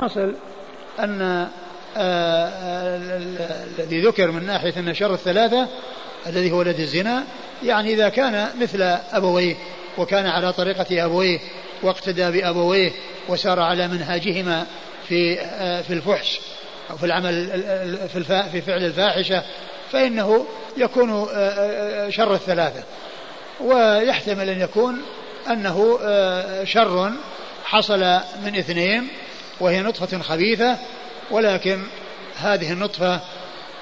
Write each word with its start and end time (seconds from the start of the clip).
حصل 0.00 0.34
أن 1.00 1.22
آه، 1.22 1.48
آه، 1.96 2.96
الذي 3.78 4.00
ذكر 4.00 4.30
من 4.30 4.46
ناحية 4.46 4.74
أن 4.76 4.94
شر 4.94 5.14
الثلاثة 5.14 5.68
الذي 6.26 6.52
هو 6.52 6.58
ولد 6.58 6.80
الزنا 6.80 7.24
يعني 7.62 7.94
إذا 7.94 8.08
كان 8.08 8.48
مثل 8.60 8.82
أبويه 9.12 9.54
وكان 9.98 10.26
على 10.26 10.52
طريقة 10.52 11.04
أبويه 11.04 11.38
واقتدى 11.82 12.30
بأبويه 12.30 12.92
وسار 13.28 13.60
على 13.60 13.88
منهاجهما 13.88 14.66
في 15.08 15.40
آه، 15.40 15.82
في 15.82 15.92
الفحش 15.92 16.40
أو 16.90 16.96
في 16.96 17.06
العمل 17.06 17.48
في 18.08 18.42
في 18.52 18.60
فعل 18.60 18.84
الفاحشة 18.84 19.42
فإنه 19.92 20.46
يكون 20.76 21.26
شر 22.10 22.34
الثلاثة. 22.34 22.82
ويحتمل 23.60 24.48
أن 24.48 24.60
يكون 24.60 25.02
أنه 25.50 25.98
شر 26.64 27.12
حصل 27.64 28.00
من 28.44 28.56
اثنين 28.56 29.08
وهي 29.60 29.82
نطفة 29.82 30.18
خبيثة 30.22 30.78
ولكن 31.30 31.82
هذه 32.36 32.72
النطفة 32.72 33.20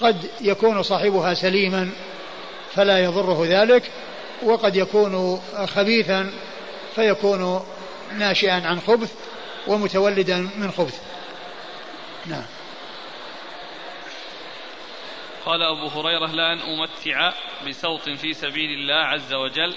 قد 0.01 0.31
يكون 0.41 0.83
صاحبها 0.83 1.35
سليما 1.35 1.91
فلا 2.75 3.05
يضره 3.05 3.45
ذلك 3.47 3.91
وقد 4.43 4.77
يكون 4.77 5.43
خبيثا 5.67 6.31
فيكون 6.95 7.67
ناشئا 8.13 8.67
عن 8.67 8.81
خبث 8.81 9.13
ومتولدا 9.67 10.51
من 10.57 10.71
خبث. 10.71 11.01
نعم. 12.27 12.45
قال 15.47 15.63
أبو 15.63 15.89
هريرة 15.89 16.27
لأن 16.27 16.59
أمتع 16.59 17.33
بسوط 17.69 18.09
في 18.09 18.35
سبيل 18.35 18.71
الله 18.71 18.95
عز 18.95 19.35
وجل 19.35 19.75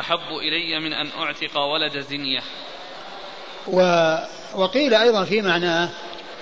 أحب 0.00 0.36
إلي 0.36 0.80
من 0.80 0.92
أن 0.92 1.10
أعتق 1.18 1.58
ولد 1.58 1.98
زنية. 1.98 2.42
و 3.66 3.80
وقيل 4.56 4.94
أيضا 4.94 5.24
في 5.24 5.42
معناه 5.42 5.88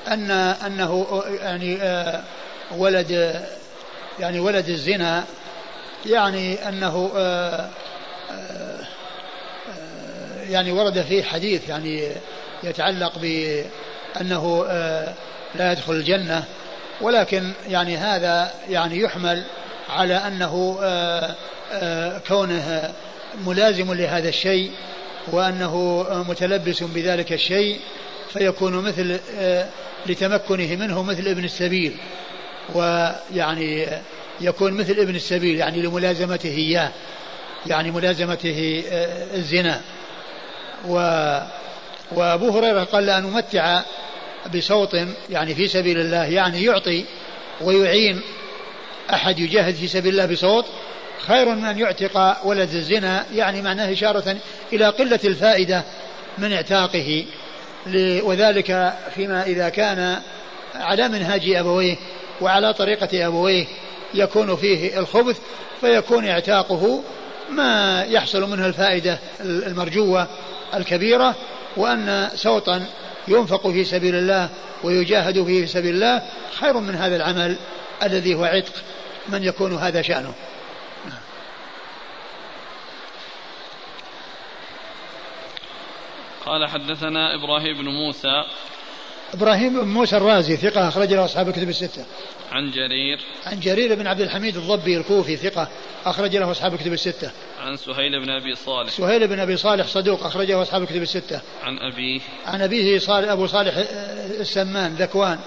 أن 0.09 0.31
أنه 0.67 1.23
يعني 1.41 1.83
آه، 1.83 2.23
ولد 2.77 3.41
يعني 4.21 4.41
ولد 4.41 4.69
الزنا 4.69 5.25
يعني 6.07 6.69
أنه 6.69 7.11
آه، 7.17 7.69
آه، 8.31 8.87
يعني 10.49 10.73
ورد 10.73 11.03
فيه 11.03 11.23
حديث 11.23 11.69
يعني 11.69 12.11
يتعلق 12.63 13.13
بأنه 13.19 14.65
لا 15.55 15.73
يدخل 15.73 15.93
الجنة 15.93 16.45
ولكن 17.01 17.53
يعني 17.69 17.97
هذا 17.97 18.51
يعني 18.69 19.01
يحمل 19.01 19.45
على 19.89 20.15
أنه 20.15 20.79
كونه 22.29 22.93
ملازم 23.47 23.95
لهذا 23.95 24.29
الشيء 24.29 24.71
وأنه 25.33 26.07
متلبس 26.29 26.83
بذلك 26.83 27.33
الشيء 27.33 27.81
فيكون 28.33 28.73
مثل 28.73 29.19
آه، 29.39 29.69
لتمكنه 30.07 30.77
منه 30.77 31.03
مثل 31.03 31.29
ابن 31.29 31.45
السبيل. 31.45 31.97
ويعني 32.75 33.87
يكون 34.41 34.73
مثل 34.73 34.93
ابن 34.93 35.15
السبيل 35.15 35.57
يعني 35.57 35.83
لملازمته 35.83 36.49
إياه 36.49 36.91
يعني 37.67 37.91
ملازمته 37.91 38.85
آه، 38.89 39.37
الزنا. 39.37 39.81
و 40.89 40.97
وأبو 42.13 42.51
هريرة 42.51 42.85
قال 42.85 43.07
لأن 43.07 43.25
أمتع 43.25 43.83
بصوت 44.55 44.97
يعني 45.31 45.55
في 45.55 45.69
سبيل 45.69 46.01
الله 46.01 46.25
يعني 46.25 46.65
يعطي 46.65 47.05
ويعين 47.61 48.21
أحد 49.13 49.39
يجاهد 49.39 49.75
في 49.75 49.89
سبيل 49.89 50.13
الله 50.13 50.27
بصوت 50.27 50.65
خير 51.27 51.55
من 51.55 51.65
أن 51.65 51.79
يعتق 51.79 52.37
ولد 52.45 52.75
الزنا 52.75 53.27
يعني 53.35 53.63
معناه 53.63 53.93
إشارة 53.93 54.37
إلى 54.73 54.89
قلة 54.89 55.21
الفائدة 55.25 55.83
من 56.39 56.53
اعتاقه. 56.53 57.25
وذلك 58.23 58.95
فيما 59.15 59.43
إذا 59.43 59.69
كان 59.69 60.19
على 60.75 61.09
منهاج 61.09 61.51
أبويه 61.51 61.97
وعلى 62.41 62.75
طريقة 62.75 63.27
أبويه 63.27 63.67
يكون 64.15 64.57
فيه 64.57 64.99
الخبث 64.99 65.39
فيكون 65.81 66.29
اعتاقه 66.29 67.03
ما 67.51 68.03
يحصل 68.05 68.51
منه 68.51 68.67
الفائدة 68.67 69.19
المرجوة 69.41 70.27
الكبيرة 70.75 71.35
وأن 71.77 72.29
سوطا 72.35 72.87
ينفق 73.29 73.69
في 73.69 73.85
سبيل 73.85 74.15
الله 74.15 74.49
ويجاهد 74.85 75.45
فيه 75.45 75.61
في 75.61 75.67
سبيل 75.67 75.95
الله 75.95 76.23
خير 76.61 76.81
من 76.81 76.95
هذا 76.95 77.17
العمل 77.17 77.57
الذي 78.03 78.35
هو 78.35 78.45
عتق 78.45 78.73
من 79.29 79.45
يكون 79.45 79.77
هذا 79.77 80.03
شأنه. 80.03 80.33
قال 86.47 86.67
حدثنا 86.67 87.35
إبراهيم 87.35 87.77
بن 87.79 87.89
موسى 87.89 88.45
إبراهيم 89.35 89.81
بن 89.81 89.89
موسى 89.89 90.17
الرازي 90.17 90.57
ثقة 90.57 90.89
أخرج 90.89 91.13
له 91.13 91.25
أصحاب 91.25 91.49
الكتب 91.49 91.69
الستة. 91.69 92.05
عن 92.53 92.71
جرير 92.71 93.21
عن 93.47 93.61
جرير 93.61 93.95
بن 93.95 94.07
عبد 94.07 94.21
الحميد 94.21 94.57
الضبي 94.57 94.97
الكوفي 94.97 95.37
ثقة 95.37 95.69
أخرج 96.07 96.37
له 96.37 96.51
أصحاب 96.51 96.75
الكتب 96.75 96.93
الستة. 96.93 97.31
عن 97.61 97.77
سهيل 97.77 98.21
بن 98.21 98.31
أبي 98.31 98.55
صالح. 98.55 98.91
سهيل 98.91 99.29
بن 99.29 99.41
أبي 99.41 99.57
صالح 99.57 99.87
صدوق 99.87 100.27
أخرجه 100.27 100.63
أصحاب 100.63 100.83
الكتب 100.83 101.03
الستة. 101.03 101.41
عن 101.63 101.79
أبيه. 101.79 102.21
عن 102.47 102.63
أبيه 102.63 102.99
صالح 102.99 103.31
أبو 103.31 103.47
صالح 103.47 103.75
السمان 104.41 104.95
ذكوان 104.95 105.39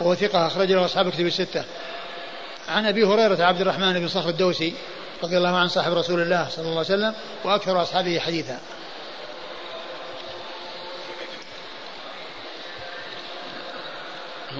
وهو 0.00 0.14
ثقة 0.14 0.46
أخرج 0.46 0.72
له 0.72 0.84
أصحاب 0.84 1.06
الكتب 1.06 1.26
الستة. 1.26 1.64
عن 2.68 2.86
أبي 2.86 3.04
هريرة 3.04 3.44
عبد 3.44 3.60
الرحمن 3.60 4.00
بن 4.00 4.08
صخر 4.08 4.28
الدوسي 4.28 4.72
رضي 5.22 5.36
الله 5.36 5.56
عنه 5.56 5.68
صاحب 5.68 5.92
رسول 5.92 6.20
الله 6.20 6.48
صلى 6.48 6.62
الله 6.64 6.70
عليه 6.70 6.80
وسلم 6.80 7.14
وأكثر 7.44 7.82
أصحابه 7.82 8.18
حديثا. 8.18 8.58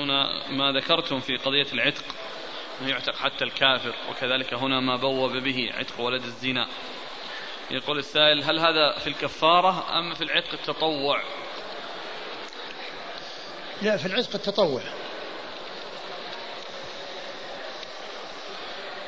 هنا 0.01 0.49
ما 0.51 0.73
ذكرتم 0.73 1.21
في 1.21 1.37
قضية 1.37 1.67
العتق 1.73 2.05
أنه 2.81 2.91
يعتق 2.91 3.17
حتى 3.17 3.45
الكافر 3.45 3.95
وكذلك 4.11 4.55
هنا 4.55 4.81
ما 4.81 4.97
بوب 4.97 5.37
به 5.37 5.71
عتق 5.75 6.01
ولد 6.01 6.23
الزنا. 6.25 6.67
يقول 7.71 7.99
السائل 7.99 8.43
هل 8.45 8.59
هذا 8.59 8.99
في 8.99 9.07
الكفارة 9.07 9.99
أم 9.99 10.15
في 10.15 10.25
العتق 10.25 10.53
التطوع؟ 10.53 11.23
لا 13.83 13.97
في 13.97 14.07
العتق 14.07 14.35
التطوع. 14.35 14.83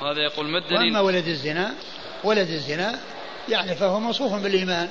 هذا 0.02 0.22
يقول 0.22 0.46
ما 0.46 0.58
الدليل؟ 0.58 0.78
وأما 0.78 1.00
ولد 1.00 1.26
الزنا 1.26 1.74
ولد 2.24 2.48
الزنا 2.48 3.00
يعني 3.48 3.74
فهو 3.74 4.00
موصوف 4.00 4.32
بالإيمان 4.32 4.88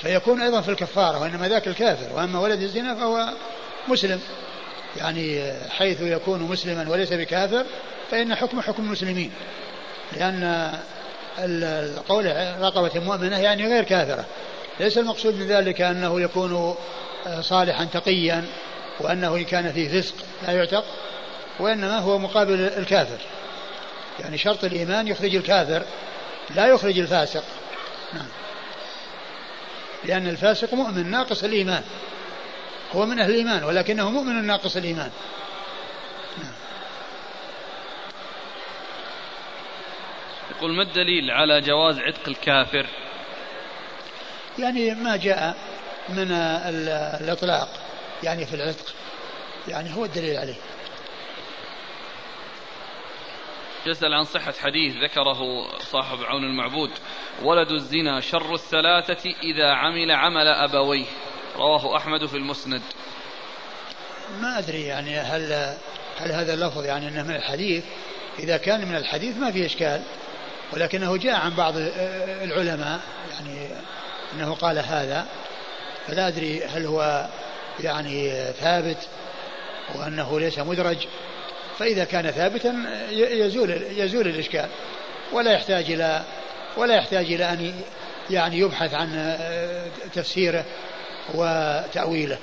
فيكون 0.00 0.40
أيضا 0.40 0.60
في 0.60 0.68
الكفارة 0.68 1.20
وإنما 1.20 1.48
ذاك 1.48 1.68
الكافر 1.68 2.16
وأما 2.16 2.40
ولد 2.40 2.60
الزنا 2.62 2.94
فهو 2.94 3.34
مسلم. 3.88 4.20
يعني 4.96 5.52
حيث 5.70 6.00
يكون 6.00 6.40
مسلما 6.40 6.90
وليس 6.90 7.12
بكافر 7.12 7.64
فإن 8.10 8.34
حكم 8.34 8.60
حكم 8.60 8.82
المسلمين. 8.82 9.32
لأن 10.12 10.72
القول 11.38 12.26
رقبة 12.60 13.00
مؤمنة 13.00 13.38
يعني 13.38 13.66
غير 13.66 13.84
كافرة. 13.84 14.24
ليس 14.80 14.98
المقصود 14.98 15.34
من 15.34 15.46
ذلك 15.46 15.80
أنه 15.80 16.20
يكون 16.20 16.74
صالحا 17.40 17.84
تقيا 17.84 18.44
وأنه 19.00 19.36
إن 19.36 19.44
كان 19.44 19.72
فيه 19.72 20.00
فسق 20.00 20.14
لا 20.46 20.52
يعتق 20.52 20.84
وإنما 21.60 21.98
هو 21.98 22.18
مقابل 22.18 22.60
الكافر. 22.60 23.18
يعني 24.20 24.38
شرط 24.38 24.64
الإيمان 24.64 25.08
يخرج 25.08 25.34
الكافر 25.34 25.82
لا 26.54 26.66
يخرج 26.66 26.98
الفاسق. 26.98 27.44
نعم. 28.14 28.28
لأن 30.04 30.28
الفاسق 30.28 30.74
مؤمن 30.74 31.10
ناقص 31.10 31.44
الإيمان. 31.44 31.82
هو 32.92 33.06
من 33.06 33.18
أهل 33.18 33.30
الإيمان 33.30 33.64
ولكنه 33.64 34.10
مؤمن 34.10 34.44
ناقص 34.46 34.76
الإيمان. 34.76 35.10
يقول 40.50 40.76
ما 40.76 40.82
الدليل 40.82 41.30
على 41.30 41.60
جواز 41.60 41.98
عتق 41.98 42.28
الكافر؟ 42.28 42.86
يعني 44.58 44.94
ما 44.94 45.16
جاء 45.16 45.56
من 46.08 46.32
الإطلاق 47.20 47.68
يعني 48.22 48.46
في 48.46 48.54
العتق 48.54 48.94
يعني 49.68 49.96
هو 49.96 50.04
الدليل 50.04 50.36
عليه. 50.36 50.56
يسأل 53.86 54.14
عن 54.14 54.24
صحة 54.24 54.52
حديث 54.52 54.96
ذكره 54.96 55.68
صاحب 55.78 56.18
عون 56.24 56.44
المعبود 56.44 56.90
ولد 57.42 57.70
الزنا 57.70 58.20
شر 58.20 58.54
الثلاثة 58.54 59.30
إذا 59.42 59.72
عمل 59.72 60.10
عمل 60.10 60.48
أبويه. 60.48 61.06
رواه 61.60 61.96
أحمد 61.96 62.26
في 62.26 62.36
المسند. 62.36 62.82
ما 64.40 64.58
أدري 64.58 64.86
يعني 64.86 65.18
هل 65.18 65.52
هل 66.18 66.32
هذا 66.32 66.54
اللفظ 66.54 66.84
يعني 66.84 67.08
أنه 67.08 67.22
من 67.22 67.36
الحديث؟ 67.36 67.84
إذا 68.38 68.56
كان 68.56 68.88
من 68.88 68.96
الحديث 68.96 69.36
ما 69.36 69.50
في 69.50 69.66
إشكال 69.66 70.02
ولكنه 70.72 71.16
جاء 71.16 71.34
عن 71.34 71.54
بعض 71.54 71.74
العلماء 72.42 73.00
يعني 73.32 73.68
أنه 74.34 74.54
قال 74.54 74.78
هذا 74.78 75.26
فلا 76.06 76.28
أدري 76.28 76.64
هل 76.64 76.86
هو 76.86 77.28
يعني 77.80 78.44
ثابت 78.52 79.08
وأنه 79.94 80.40
ليس 80.40 80.58
مدرج. 80.58 81.06
فإذا 81.78 82.04
كان 82.04 82.30
ثابتا 82.30 82.74
يزول 83.10 83.70
يزول 83.96 84.26
الإشكال 84.26 84.68
ولا 85.32 85.52
يحتاج 85.52 85.90
إلى 85.90 86.24
ولا 86.76 86.94
يحتاج 86.94 87.32
إلى 87.32 87.52
أن 87.52 87.74
يعني 88.30 88.58
يبحث 88.58 88.94
عن 88.94 89.38
تفسيره. 90.14 90.64
وتأويله. 91.34 92.38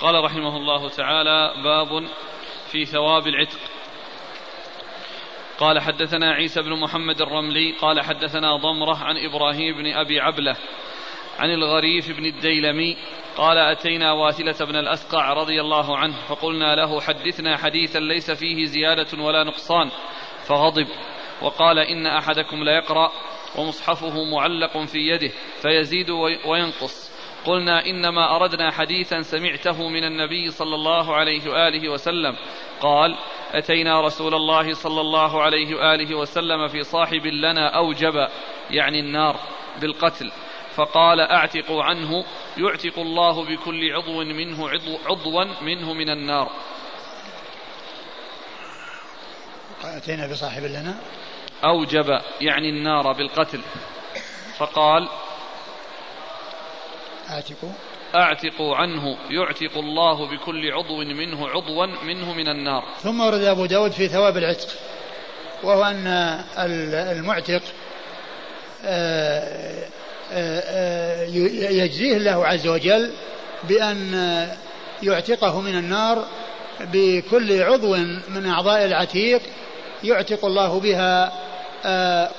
قال 0.00 0.24
رحمه 0.24 0.56
الله 0.56 0.88
تعالى 0.88 1.52
باب 1.64 2.08
في 2.70 2.84
ثواب 2.84 3.26
العتق. 3.26 3.58
قال 5.58 5.80
حدثنا 5.80 6.32
عيسى 6.32 6.62
بن 6.62 6.80
محمد 6.80 7.20
الرملي 7.20 7.72
قال 7.72 8.00
حدثنا 8.00 8.56
ضمرة 8.56 8.96
عن 8.96 9.16
إبراهيم 9.16 9.76
بن 9.76 9.92
أبي 9.92 10.20
عبلة 10.20 10.56
عن 11.38 11.50
الغريف 11.50 12.16
بن 12.16 12.26
الديلمي 12.26 12.96
قال 13.36 13.58
أتينا 13.58 14.12
واثلة 14.12 14.66
بن 14.66 14.76
الأسقع 14.76 15.32
رضي 15.32 15.60
الله 15.60 15.98
عنه 15.98 16.14
فقلنا 16.28 16.74
له 16.74 17.00
حدثنا 17.00 17.56
حديثا 17.56 17.98
ليس 17.98 18.30
فيه 18.30 18.64
زيادة 18.64 19.22
ولا 19.22 19.44
نقصان 19.44 19.90
فغضب. 20.46 20.86
وقال 21.42 21.78
إن 21.78 22.06
أحدكم 22.06 22.64
ليقرا 22.64 23.12
ومصحفه 23.58 24.24
معلق 24.24 24.78
في 24.78 24.98
يده 24.98 25.30
فيزيد 25.62 26.10
وينقص. 26.46 27.14
قلنا 27.46 27.86
إنما 27.86 28.36
أردنا 28.36 28.70
حديثا 28.70 29.20
سمعته 29.20 29.88
من 29.88 30.04
النبي 30.04 30.50
صلى 30.50 30.74
الله 30.74 31.14
عليه 31.14 31.50
وآله 31.50 31.88
وسلم. 31.88 32.36
قال 32.80 33.16
أتينا 33.52 34.00
رسول 34.00 34.34
الله 34.34 34.72
صلى 34.74 35.00
الله 35.00 35.42
عليه 35.42 35.74
وآله 35.74 36.14
وسلم 36.14 36.68
في 36.68 36.82
صاحب 36.82 37.26
لنا 37.26 37.76
أوجب 37.76 38.28
يعني 38.70 39.00
النار 39.00 39.36
بالقتل. 39.80 40.32
فقال 40.74 41.20
اعتقوا 41.20 41.82
عنه 41.82 42.24
يعتق 42.58 42.98
الله 42.98 43.44
بكل 43.44 43.92
عضو 43.92 44.24
منه 44.24 44.70
عضو 44.70 44.98
عضوا 45.06 45.44
منه 45.62 45.92
من 45.92 46.10
النار. 46.10 46.50
أتينا 49.84 50.26
بصاحب 50.26 50.64
لنا؟ 50.64 50.94
أوجب 51.64 52.20
يعني 52.40 52.68
النار 52.70 53.12
بالقتل. 53.12 53.60
فقال 54.56 55.08
أعتقوا. 57.30 57.72
أعتقوا 58.14 58.76
عنه 58.76 59.16
يعتق 59.30 59.78
الله 59.78 60.30
بكل 60.30 60.72
عضو 60.72 60.96
منه 60.96 61.48
عضوا 61.48 61.86
منه 61.86 62.34
من 62.34 62.48
النار. 62.48 62.84
ثم 63.02 63.20
ورد 63.20 63.42
أبو 63.42 63.66
داود 63.66 63.90
في 63.90 64.08
ثواب 64.08 64.36
العتق 64.36 64.68
وهو 65.64 65.84
أن 65.84 66.06
المعتق 67.16 67.62
آه، 68.84 69.88
آه، 70.32 70.60
آه، 70.60 71.24
يجزيه 71.70 72.16
الله 72.16 72.46
عز 72.46 72.66
وجل 72.66 73.10
بأن 73.68 74.14
يعتقه 75.02 75.60
من 75.60 75.78
النار 75.78 76.24
بكل 76.80 77.62
عضو 77.62 77.96
من 78.28 78.46
أعضاء 78.46 78.84
العتيق 78.84 79.40
يعتق 80.04 80.44
الله 80.44 80.80
بها 80.80 81.32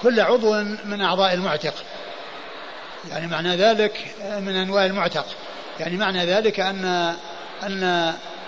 كل 0.01 0.19
عضو 0.19 0.53
من 0.85 1.01
أعضاء 1.01 1.33
المعتق. 1.33 1.73
يعني 3.12 3.27
معنى 3.27 3.56
ذلك 3.56 4.15
من 4.39 4.56
أنواع 4.56 4.85
المعتق. 4.85 5.25
يعني 5.79 5.97
معنى 5.97 6.25
ذلك 6.25 6.59
أن 6.59 7.13
أن 7.63 7.83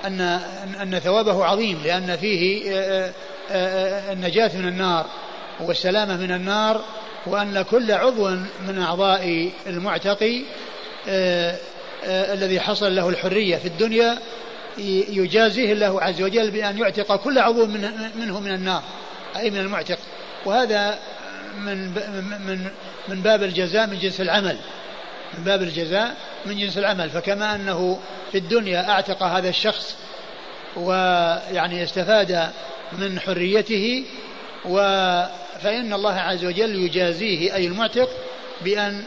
أن 0.06 0.22
أن 0.82 1.00
ثوابه 1.00 1.46
عظيم 1.46 1.82
لأن 1.84 2.18
فيه 2.18 2.72
النجاة 4.12 4.52
من 4.58 4.68
النار 4.68 5.06
والسلامة 5.60 6.18
من 6.18 6.32
النار 6.32 6.82
وأن 7.26 7.62
كل 7.62 7.92
عضو 7.92 8.30
من 8.68 8.80
أعضاء 8.82 9.52
المعتق 9.68 10.44
الذي 12.08 12.60
حصل 12.60 12.96
له 12.96 13.10
الحرية 13.10 13.58
في 13.58 13.68
الدنيا 13.68 14.18
يجازيه 15.10 15.74
الله 15.74 16.02
عز 16.02 16.22
وجل 16.22 16.52
بأن 16.52 16.78
يعتق 16.78 17.16
كل 17.16 17.40
عضو 17.40 17.66
منه 18.16 18.40
من 18.40 18.54
النار 18.54 18.84
أي 19.38 19.52
من 19.52 19.60
المعتق. 19.60 19.98
وهذا 20.46 21.00
من 21.60 21.88
من 22.48 22.70
من 23.08 23.22
باب 23.22 23.44
الجزاء 23.44 23.88
من 23.88 24.00
جنس 24.00 24.22
العمل. 24.22 24.58
من 25.38 25.44
باب 25.44 25.64
الجزاء 25.64 26.16
من 26.46 26.58
جنس 26.58 26.78
العمل. 26.78 27.10
فكما 27.10 27.56
أنه 27.56 28.00
في 28.32 28.38
الدنيا 28.38 28.90
أعتق 28.90 29.24
هذا 29.24 29.50
الشخص 29.50 29.96
ويعني 30.76 31.84
استفاد 31.84 32.50
من 32.92 33.20
حريته 33.20 34.06
و 34.66 34.78
فإن 35.62 35.94
الله 35.94 36.14
عز 36.14 36.46
وجل 36.46 36.76
يجازيه 36.76 37.56
أي 37.56 37.68
المعتق 37.68 38.10
بأن 38.62 39.04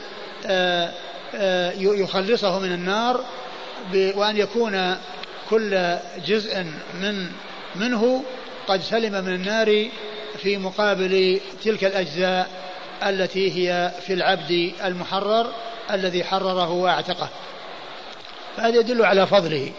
آه، 0.47 0.91
آه، 1.35 1.73
يخلصه 1.79 2.59
من 2.59 2.73
النار 2.73 3.25
وأن 3.95 4.37
يكون 4.37 4.97
كل 5.51 5.97
جزء 6.27 6.65
من 7.01 7.27
منه 7.75 8.23
قد 8.69 8.83
سلم 8.83 9.25
من 9.25 9.35
النار 9.35 9.89
في 10.39 10.57
مقابل 10.57 11.41
تلك 11.65 11.85
الأجزاء 11.85 12.51
التي 13.07 13.53
هي 13.53 13.93
في 14.07 14.13
العبد 14.13 14.73
المحرر 14.85 15.47
الذي 15.91 16.25
حرره 16.25 16.71
واعتقه. 16.71 17.29
هذا 18.57 18.79
يدل 18.79 19.05
على 19.05 19.27
فضله. 19.27 19.73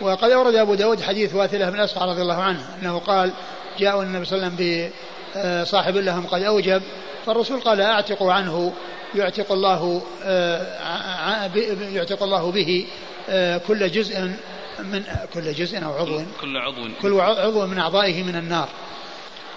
وقد 0.00 0.30
أورد 0.30 0.54
أبو 0.54 0.74
داود 0.74 1.02
حديث 1.02 1.34
واثلة 1.34 1.70
بن 1.70 1.80
أسقع 1.80 2.04
رضي 2.04 2.22
الله 2.22 2.42
عنه 2.42 2.66
أنه 2.82 2.98
قال 2.98 3.32
جاء 3.78 4.02
النبي 4.02 4.24
صلى 4.24 4.36
الله 4.36 4.46
عليه 4.46 4.56
وسلم 4.56 5.62
بصاحب 5.62 5.96
لهم 5.96 6.26
قد 6.26 6.42
أوجب 6.42 6.82
فالرسول 7.26 7.60
قال 7.60 7.80
أعتقوا 7.80 8.32
عنه 8.32 8.72
يعتق 9.14 9.52
الله 9.52 10.02
آه، 10.24 11.50
يعتق 11.92 12.22
الله 12.22 12.50
به 12.50 12.86
آه، 13.30 13.58
كل 13.58 13.90
جزء 13.90 14.30
من 14.78 15.04
كل 15.34 15.52
جزء 15.52 15.84
أو 15.84 15.92
عضو. 15.92 16.22
كل 16.40 16.56
عضو. 16.56 16.88
كل 17.02 17.20
عضو 17.20 17.66
من 17.66 17.78
أعضائه 17.78 18.22
من 18.22 18.36
النار. 18.36 18.68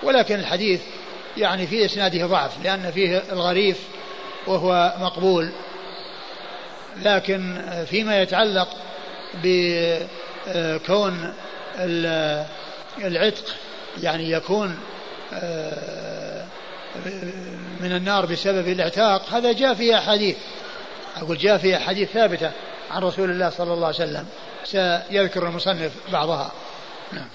ولكن 0.03 0.39
الحديث 0.39 0.81
يعني 1.37 1.67
في 1.67 1.85
إسناده 1.85 2.25
ضعف 2.25 2.63
لأن 2.63 2.91
فيه 2.91 3.23
الغريف 3.31 3.77
وهو 4.47 4.93
مقبول. 4.99 5.51
لكن 7.03 7.61
فيما 7.89 8.21
يتعلق 8.21 8.67
بكون 9.43 11.33
العتق 12.97 13.55
يعني 14.03 14.31
يكون 14.31 14.79
من 17.79 17.95
النار 17.95 18.25
بسبب 18.25 18.67
الاعتاق 18.67 19.29
هذا 19.29 19.51
جاء 19.51 19.73
في 19.73 19.97
أحاديث. 19.97 20.37
أقول 21.17 21.37
جاء 21.37 21.57
في 21.57 21.77
أحاديث 21.77 22.09
ثابتة. 22.11 22.51
عن 22.91 23.03
رسول 23.03 23.29
الله 23.29 23.49
صلى 23.49 23.73
الله 23.73 23.87
عليه 23.87 23.95
وسلم. 23.95 24.27
سيذكر 24.63 25.47
المصنف 25.47 26.11
بعضها. 26.11 26.51
نعم. 27.11 27.27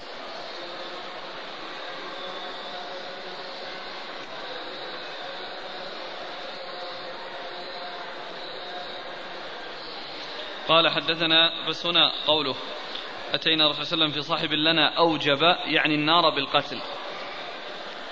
قال 10.67 10.89
حدثنا 10.89 11.67
بس 11.69 11.85
هنا 11.85 12.11
قوله 12.27 12.55
أتينا 13.33 13.65
الرسول 13.65 13.85
صلى 13.85 13.93
الله 13.93 14.05
عليه 14.05 14.13
وسلم 14.15 14.23
في 14.23 14.29
صاحب 14.29 14.53
لنا 14.53 14.97
أوجب 14.97 15.41
يعني 15.65 15.95
النار 15.95 16.29
بالقتل. 16.29 16.79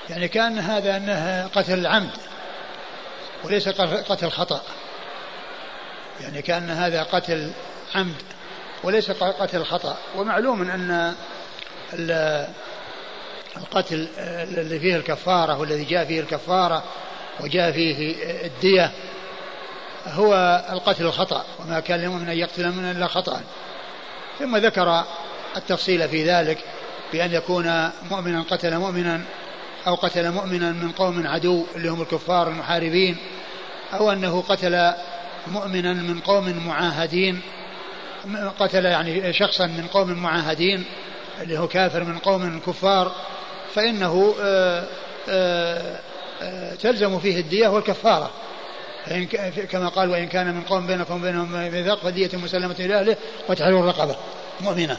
يعني 0.09 0.27
كان 0.27 0.59
هذا 0.59 0.97
أنه 0.97 1.47
قتل 1.47 1.73
العمد 1.73 2.17
وليس 3.43 3.69
قتل 4.09 4.31
خطأ. 4.31 4.61
يعني 6.21 6.41
كأن 6.41 6.69
هذا 6.69 7.03
قتل 7.03 7.51
عمد 7.95 8.15
وليس 8.83 9.11
قتل 9.11 9.63
خطأ. 9.63 9.97
ومعلوم 10.15 10.61
أن 10.61 11.13
القتل 13.57 14.07
الذي 14.17 14.79
فيه 14.79 14.95
الكفارة 14.95 15.59
والذي 15.59 15.83
جاء 15.83 16.05
فيه 16.05 16.19
الكفارة 16.19 16.83
وجاء 17.39 17.71
فيه 17.71 18.15
الدية 18.45 18.91
هو 20.05 20.63
القتل 20.71 21.05
الخطأ 21.05 21.45
وما 21.59 21.79
كان 21.79 22.01
لمؤمن 22.01 22.29
أن 22.29 22.37
يقتل 22.37 22.71
من 22.71 22.91
إلا 22.91 23.07
خطأ. 23.07 23.41
ثم 24.39 24.57
ذكر 24.57 25.03
التفصيل 25.57 26.09
في 26.09 26.23
ذلك 26.23 26.57
بأن 27.13 27.33
يكون 27.33 27.89
مؤمنا 28.11 28.41
قتل 28.41 28.77
مؤمنا 28.77 29.21
أو 29.87 29.95
قتل 29.95 30.31
مؤمنا 30.31 30.71
من 30.71 30.91
قوم 30.91 31.27
عدو 31.27 31.65
اللي 31.75 31.89
هم 31.89 32.01
الكفار 32.01 32.47
المحاربين 32.47 33.17
أو 33.93 34.11
أنه 34.11 34.41
قتل 34.41 34.93
مؤمنا 35.47 35.93
من 35.93 36.19
قوم 36.19 36.67
معاهدين 36.67 37.41
قتل 38.59 38.85
يعني 38.85 39.33
شخصا 39.33 39.67
من 39.67 39.87
قوم 39.87 40.11
معاهدين 40.13 40.85
اللي 41.41 41.57
هو 41.57 41.67
كافر 41.67 42.03
من 42.03 42.17
قوم 42.17 42.59
كفار 42.59 43.11
فإنه 43.75 44.35
آآ 44.41 44.87
آآ 45.29 45.99
آآ 46.41 46.75
تلزم 46.75 47.19
فيه 47.19 47.39
الدية 47.39 47.67
والكفارة. 47.67 48.31
فإن 49.05 49.25
كما 49.71 49.87
قال 49.87 50.09
وإن 50.09 50.27
كان 50.27 50.53
من 50.53 50.61
قوم 50.61 50.87
بينكم 50.87 51.15
وبينهم 51.15 51.51
ميثاق 51.51 51.99
فدية 51.99 52.29
مسلمة 52.33 52.75
إلى 52.79 52.99
أهله 52.99 53.17
وتحرير 53.49 53.79
الرقبة 53.79 54.15
مؤمنة. 54.61 54.97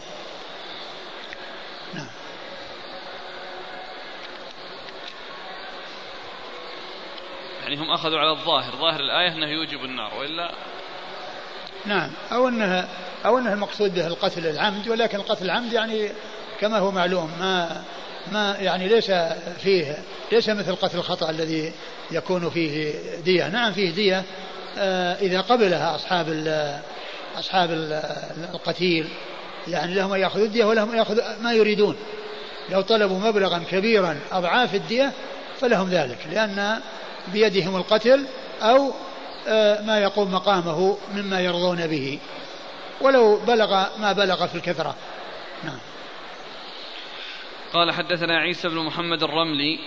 يعني 7.73 7.85
هم 7.85 7.91
أخذوا 7.91 8.19
على 8.19 8.31
الظاهر. 8.31 8.77
ظاهر 8.77 9.01
الآية 9.01 9.33
أنه 9.33 9.47
يوجب 9.47 9.85
النار 9.85 10.15
وإلا 10.15 10.55
نعم. 11.87 12.11
أو 12.33 12.49
أنها 12.49 12.89
أو 13.25 13.39
أنه 13.39 13.53
المقصود 13.53 13.95
به 13.95 14.07
القتل 14.07 14.47
العمد 14.47 14.89
ولكن 14.89 15.19
القتل 15.19 15.45
العمد 15.45 15.73
يعني 15.73 16.09
كما 16.61 16.79
هو 16.79 16.91
معلوم 16.91 17.31
ما 17.41 17.83
ما 18.33 18.57
يعني 18.61 18.89
ليس 18.89 19.11
فيه 19.59 19.99
ليس 20.33 20.49
مثل 20.49 20.75
قتل 20.75 20.99
الخطأ 20.99 21.31
الذي 21.31 21.73
يكون 22.11 22.51
فيه 22.51 22.95
دية. 23.25 23.49
نعم 23.49 23.73
فيه 23.73 23.91
دية 23.91 24.23
آه، 24.79 25.15
إذا 25.15 25.41
قبلها 25.41 25.95
أصحاب 25.95 26.29
أصحاب 27.39 27.71
القتيل. 28.55 29.09
يعني 29.69 29.95
لهم 29.95 30.15
يأخذوا 30.15 30.47
الدية 30.47 30.65
ولهم 30.65 30.95
يأخذوا 30.95 31.39
ما 31.43 31.53
يريدون. 31.53 31.97
لو 32.71 32.81
طلبوا 32.81 33.19
مبلغا 33.19 33.63
كبيرا 33.71 34.19
أضعاف 34.33 34.75
الدية 34.75 35.13
فلهم 35.61 35.91
ذلك 35.91 36.19
لأن 36.33 36.81
بيدهم 37.29 37.77
القتل 37.77 38.27
أو 38.63 38.93
آه، 39.49 39.83
ما 39.83 39.99
يقوم 39.99 40.35
مقامه 40.35 40.99
مما 41.15 41.41
يرضون 41.41 41.87
به. 41.87 42.19
ولو 43.01 43.37
بلغ 43.37 43.87
ما 43.99 44.13
بلغ 44.13 44.47
في 44.47 44.55
الكثرة. 44.55 44.97
نعم. 45.65 45.79
قال 47.73 47.91
حدثنا 47.91 48.39
عيسى 48.39 48.69
بن 48.69 48.79
محمد 48.79 49.23
الرملي. 49.23 49.79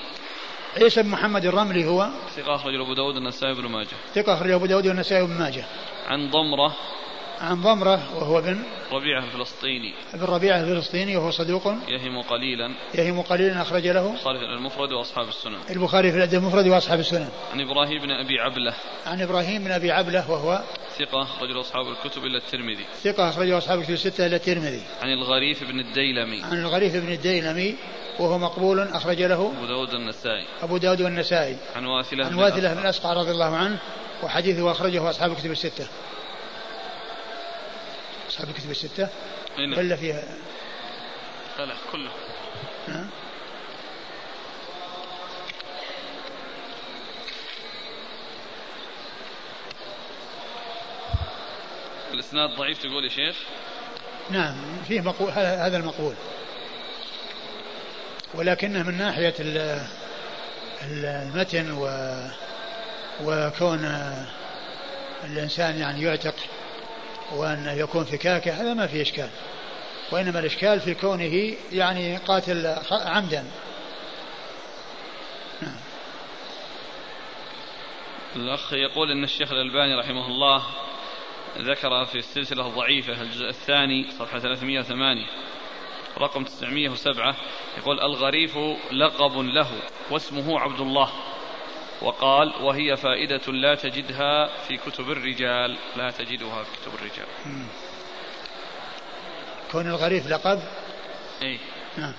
عيسى 0.77 1.03
بن 1.03 1.09
محمد 1.09 1.45
الرملي 1.45 1.85
هو؟ 1.85 2.09
ثقة 2.35 2.55
أخرج 2.55 2.75
أبو 2.75 2.93
داود 2.93 3.17
النسائي 3.17 3.53
بن 3.53 3.67
ماجه. 3.67 3.95
ثقة 4.15 4.33
أخرج 4.33 4.51
أبو 4.51 4.65
داود 4.65 4.87
والنسائي 4.87 5.25
بن 5.25 5.33
ماجه. 5.33 5.65
عن 6.07 6.29
ضمرة 6.31 6.75
عن 7.41 7.61
ضمرة 7.61 8.15
وهو 8.15 8.41
بن 8.41 8.59
ربيعة 8.91 9.23
الفلسطيني 9.23 9.93
ابن 10.13 10.23
ربيعة 10.23 10.61
الفلسطيني 10.61 11.17
وهو 11.17 11.31
صدوق 11.31 11.67
يهم 11.87 12.21
قليلا. 12.21 12.75
يهم 12.95 13.21
قليلا 13.21 13.61
أخرج 13.61 13.87
له 13.87 14.11
البخاري 14.11 14.39
في 14.39 14.45
المفرد 14.45 14.91
وأصحاب 14.91 15.27
السنن. 15.27 15.57
البخاري 15.69 16.11
في 16.11 16.17
الأدب 16.17 16.33
المفرد 16.33 16.67
وأصحاب 16.67 16.99
السنن. 16.99 17.29
عن 17.53 17.61
إبراهيم 17.61 18.01
بن 18.01 18.11
أبي 18.11 18.39
عبلة. 18.39 18.73
عن 19.05 19.21
إبراهيم 19.21 19.63
بن 19.63 19.71
أبي 19.71 19.91
عبلة 19.91 20.31
وهو 20.31 20.61
ثقة 20.99 21.27
رجل 21.41 21.59
أصحاب 21.59 21.85
الكتب 21.87 22.25
إلا 22.25 22.37
الترمذي. 22.37 22.85
ثقة 23.03 23.29
أخرجه 23.29 23.57
أصحاب 23.57 23.79
الكتب 23.79 23.93
الستة 23.93 24.25
إلا 24.25 24.35
الترمذي. 24.35 24.81
عن 25.01 25.13
الغريف 25.13 25.63
بن 25.63 25.79
الديلمي. 25.79 26.43
عن 26.43 26.59
الغريف 26.59 26.95
بن 26.95 27.11
الديلمي 27.11 27.75
وهو 28.19 28.37
مقبول 28.37 28.79
أخرج 28.79 29.21
له 29.21 29.53
أبو 29.57 29.65
داود 29.65 29.93
النسائي. 29.93 30.45
أبو 30.61 30.77
داود 30.77 31.01
والنسائي. 31.01 31.57
عن 31.75 31.85
واثلة 31.85 32.25
عن 32.25 32.35
واثلة 32.35 32.73
بن 32.73 32.85
أسقع 32.85 33.13
رضي 33.13 33.31
الله 33.31 33.55
عنه 33.55 33.77
وحديثه 34.23 34.71
أخرجه 34.71 35.09
أصحاب 35.09 35.31
الكتب 35.31 35.51
الستة. 35.51 35.87
أصحاب 38.35 38.49
الكتب 38.49 38.71
الستة. 38.71 39.09
أين؟ 39.59 39.73
ولا 39.73 39.95
فيها؟ 39.95 40.23
لا 41.57 41.65
لا 41.65 41.73
كله 41.91 42.11
نعم 42.87 43.09
الإسناد 52.13 52.49
ضعيف 52.49 52.83
تقول 52.83 53.03
يا 53.03 53.09
شيخ؟ 53.09 53.35
نعم 54.29 54.55
فيه 54.87 55.01
مقول 55.01 55.29
هذا 55.31 55.77
المقول. 55.77 56.13
ولكنه 58.33 58.83
من 58.83 58.97
ناحية 58.97 59.33
ال- 59.39 59.57
ال- 60.81 61.05
المتن 61.05 61.71
و 61.71 61.87
وكون 63.23 63.85
الإنسان 65.23 65.77
يعني 65.79 66.01
يعتق 66.03 66.35
وأن 67.31 67.77
يكون 67.77 68.03
فكاكة 68.03 68.51
هذا 68.51 68.73
ما 68.73 68.87
في 68.87 69.01
إشكال. 69.01 69.29
وإنما 70.11 70.39
الإشكال 70.39 70.79
في 70.79 70.93
كونه 70.93 71.55
يعني 71.71 72.17
قاتل 72.17 72.75
عمدا. 72.91 73.45
الأخ 78.35 78.73
يقول 78.73 79.11
أن 79.11 79.23
الشيخ 79.23 79.51
الألباني 79.51 79.95
رحمه 79.95 80.27
الله 80.27 80.63
ذكر 81.57 82.05
في 82.05 82.17
السلسلة 82.17 82.67
الضعيفة 82.67 83.21
الجزء 83.21 83.49
الثاني 83.49 84.11
صفحة 84.11 84.39
308 84.39 85.25
رقم 86.17 86.43
907 86.43 87.35
يقول 87.77 87.99
الغريف 87.99 88.57
لقب 88.91 89.37
له 89.37 89.67
واسمه 90.11 90.59
عبد 90.59 90.79
الله. 90.79 91.11
وقال 92.01 92.53
وهي 92.61 92.97
فائدة 92.97 93.51
لا 93.51 93.75
تجدها 93.75 94.47
في 94.67 94.77
كتب 94.77 95.11
الرجال 95.11 95.77
لا 95.95 96.11
تجدها 96.11 96.63
في 96.63 96.71
كتب 96.81 96.93
الرجال. 96.93 97.27
كون 99.71 99.87
الغريف 99.87 100.27
لقب؟ 100.27 100.59
أي 101.41 101.59
نعم. 101.97 102.13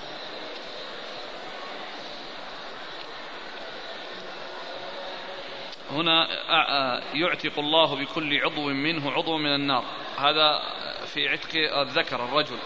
هنا 5.90 6.26
أع- 6.26 7.16
يعتق 7.16 7.58
الله 7.58 7.96
بكل 7.96 8.40
عضو 8.44 8.68
منه 8.68 9.10
عضو 9.10 9.38
من 9.38 9.54
النار. 9.54 9.84
هذا 10.18 10.62
في 11.06 11.28
عتق 11.28 11.78
الذكر 11.80 12.24
الرجل. 12.24 12.58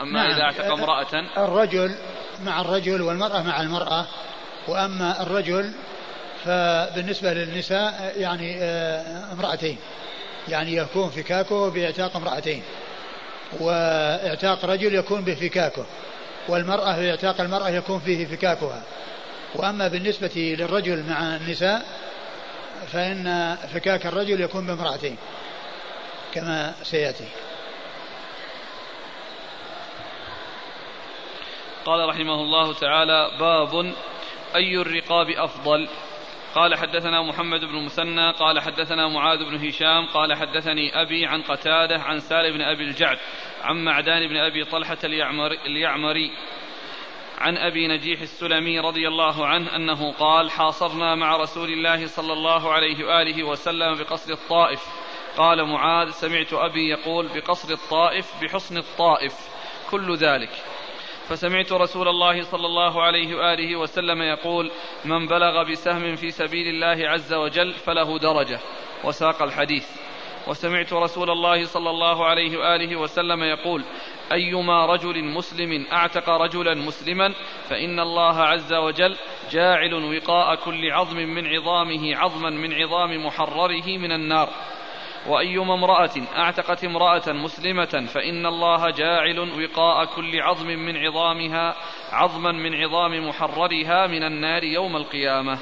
أما 0.00 0.22
نعم. 0.22 0.30
إذا 0.30 0.42
اعتق 0.42 0.72
امرأة. 0.72 1.24
الرجل 1.36 1.96
مع 2.44 2.60
الرجل 2.60 3.02
والمرأة 3.02 3.42
مع 3.42 3.60
المرأة. 3.60 4.06
وأما 4.68 5.22
الرجل 5.22 5.72
فبالنسبة 6.44 7.32
للنساء 7.32 8.12
يعني 8.16 8.56
آه، 8.60 9.32
امرأتين. 9.32 9.78
يعني 10.48 10.76
يكون 10.76 11.10
فكاكه 11.10 11.70
بإعتاق 11.70 12.16
امرأتين. 12.16 12.62
وإعتاق 13.60 14.64
رجل 14.64 14.94
يكون 14.94 15.20
بفكاكه. 15.20 15.86
والمرأة 16.48 17.00
باعتاق 17.00 17.40
المرأة 17.40 17.68
يكون 17.68 18.00
فيه 18.00 18.26
فكاكها. 18.26 18.82
وأما 19.54 19.88
بالنسبة 19.88 20.56
للرجل 20.58 21.04
مع 21.08 21.36
النساء 21.36 21.86
فإن 22.92 23.56
فكاك 23.74 24.06
الرجل 24.06 24.40
يكون 24.40 24.66
بامرأتين 24.66 25.16
كما 26.34 26.74
سيأتي. 26.82 27.28
قال 31.84 32.08
رحمه 32.08 32.34
الله 32.34 32.72
تعالى 32.72 33.30
باب 33.40 33.92
أي 34.56 34.76
الرقاب 34.76 35.30
أفضل؟ 35.30 35.88
قال 36.54 36.74
حدثنا 36.74 37.22
محمد 37.22 37.60
بن 37.60 37.74
مسنى 37.74 38.30
قال 38.30 38.60
حدثنا 38.60 39.08
معاذ 39.08 39.38
بن 39.38 39.66
هشام 39.66 40.06
قال 40.06 40.34
حدثني 40.34 41.02
أبي 41.02 41.26
عن 41.26 41.42
قتادة 41.42 41.98
عن 41.98 42.20
سالم 42.20 42.52
بن 42.52 42.62
أبي 42.62 42.84
الجعد 42.84 43.18
عن 43.62 43.84
معدان 43.84 44.28
بن 44.28 44.36
أبي 44.36 44.64
طلحة 44.64 44.98
اليعمر 45.04 45.52
اليعمري 45.52 46.30
عن 47.38 47.56
أبي 47.56 47.88
نجيح 47.88 48.20
السلمي 48.20 48.80
رضي 48.80 49.08
الله 49.08 49.46
عنه 49.46 49.76
أنه 49.76 50.12
قال 50.12 50.50
حاصرنا 50.50 51.14
مع 51.14 51.36
رسول 51.36 51.68
الله 51.68 52.06
صلى 52.06 52.32
الله 52.32 52.72
عليه 52.72 53.04
وآله 53.04 53.42
وسلم 53.42 53.94
بقصر 53.94 54.32
الطائف 54.32 54.80
قال 55.36 55.64
معاذ 55.64 56.10
سمعت 56.10 56.52
أبي 56.52 56.88
يقول 56.88 57.28
بقصر 57.34 57.72
الطائف 57.72 58.42
بحصن 58.42 58.76
الطائف 58.76 59.34
كل 59.90 60.16
ذلك 60.16 60.50
فسمعت 61.28 61.72
رسول 61.72 62.08
الله 62.08 62.42
صلى 62.42 62.66
الله 62.66 63.02
عليه 63.02 63.34
وآله 63.34 63.76
وسلم 63.76 64.22
يقول 64.22 64.70
من 65.04 65.26
بلغ 65.26 65.70
بسهم 65.70 66.16
في 66.16 66.30
سبيل 66.30 66.66
الله 66.66 67.08
عز 67.08 67.34
وجل 67.34 67.72
فله 67.72 68.18
درجة. 68.18 68.60
وساق 69.04 69.42
الحديث. 69.42 69.86
وسمعت 70.48 70.92
رسول 70.92 71.30
الله 71.30 71.64
صلى 71.64 71.90
الله 71.90 72.26
عليه 72.26 72.58
وآله 72.58 72.96
وسلم 72.96 73.42
يقول 73.42 73.84
أيما 74.32 74.86
رجل 74.86 75.24
مسلم 75.24 75.86
أعتق 75.92 76.28
رجلا 76.28 76.74
مسلما 76.74 77.34
فإن 77.68 78.00
الله 78.00 78.40
عز 78.40 78.72
وجل 78.72 79.16
جاعل 79.50 79.94
وقاء 79.94 80.54
كل 80.54 80.90
عظم 80.90 81.16
من 81.16 81.46
عظامه 81.46 82.16
عظما 82.16 82.50
من 82.50 82.72
عظام 82.72 83.26
محرره 83.26 83.86
من 83.86 84.12
النار. 84.12 84.48
وأيما 85.26 85.74
امرأة 85.74 86.10
أعتقت 86.36 86.84
امرأة 86.84 87.32
مسلمة 87.32 88.06
فإن 88.14 88.46
الله 88.46 88.90
جاعل 88.90 89.38
وقاء 89.38 90.04
كل 90.04 90.40
عظم 90.40 90.66
من 90.66 90.96
عظامها 90.96 91.74
عظما 92.12 92.52
من 92.52 92.74
عظام 92.74 93.28
محررها 93.28 94.06
من 94.06 94.22
النار 94.22 94.64
يوم 94.64 94.96
القيامة. 94.96 95.58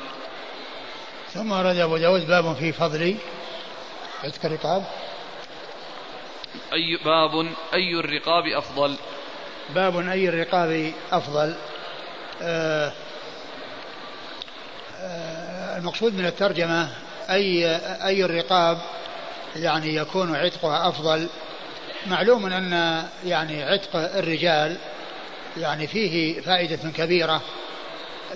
ثم 1.29 1.53
ورد 1.53 1.77
أبو 1.77 1.97
داود 1.97 2.27
باب 2.27 2.57
في 2.57 2.73
فضل. 2.73 3.17
عتق 4.25 4.45
الرقاب. 4.45 4.85
أي 6.73 6.97
باب 7.05 7.47
أي 7.75 7.95
الرقاب 8.01 8.45
أفضل؟ 8.47 8.97
باب 9.75 9.97
أي 9.97 10.29
الرقاب 10.29 10.93
أفضل؟ 11.13 11.55
آه 12.43 12.93
آه 15.01 15.79
المقصود 15.79 16.15
من 16.15 16.27
الترجمة 16.27 16.89
أي 17.31 17.77
أي 18.07 18.25
الرقاب 18.25 18.79
يعني 19.57 19.95
يكون 19.95 20.37
عتقها 20.37 20.89
أفضل. 20.89 21.29
معلوم 22.07 22.47
أن 22.47 23.05
يعني 23.25 23.63
عتق 23.63 23.97
الرجال 23.97 24.77
يعني 25.57 25.87
فيه 25.87 26.41
فائدة 26.41 26.91
كبيرة 26.97 27.43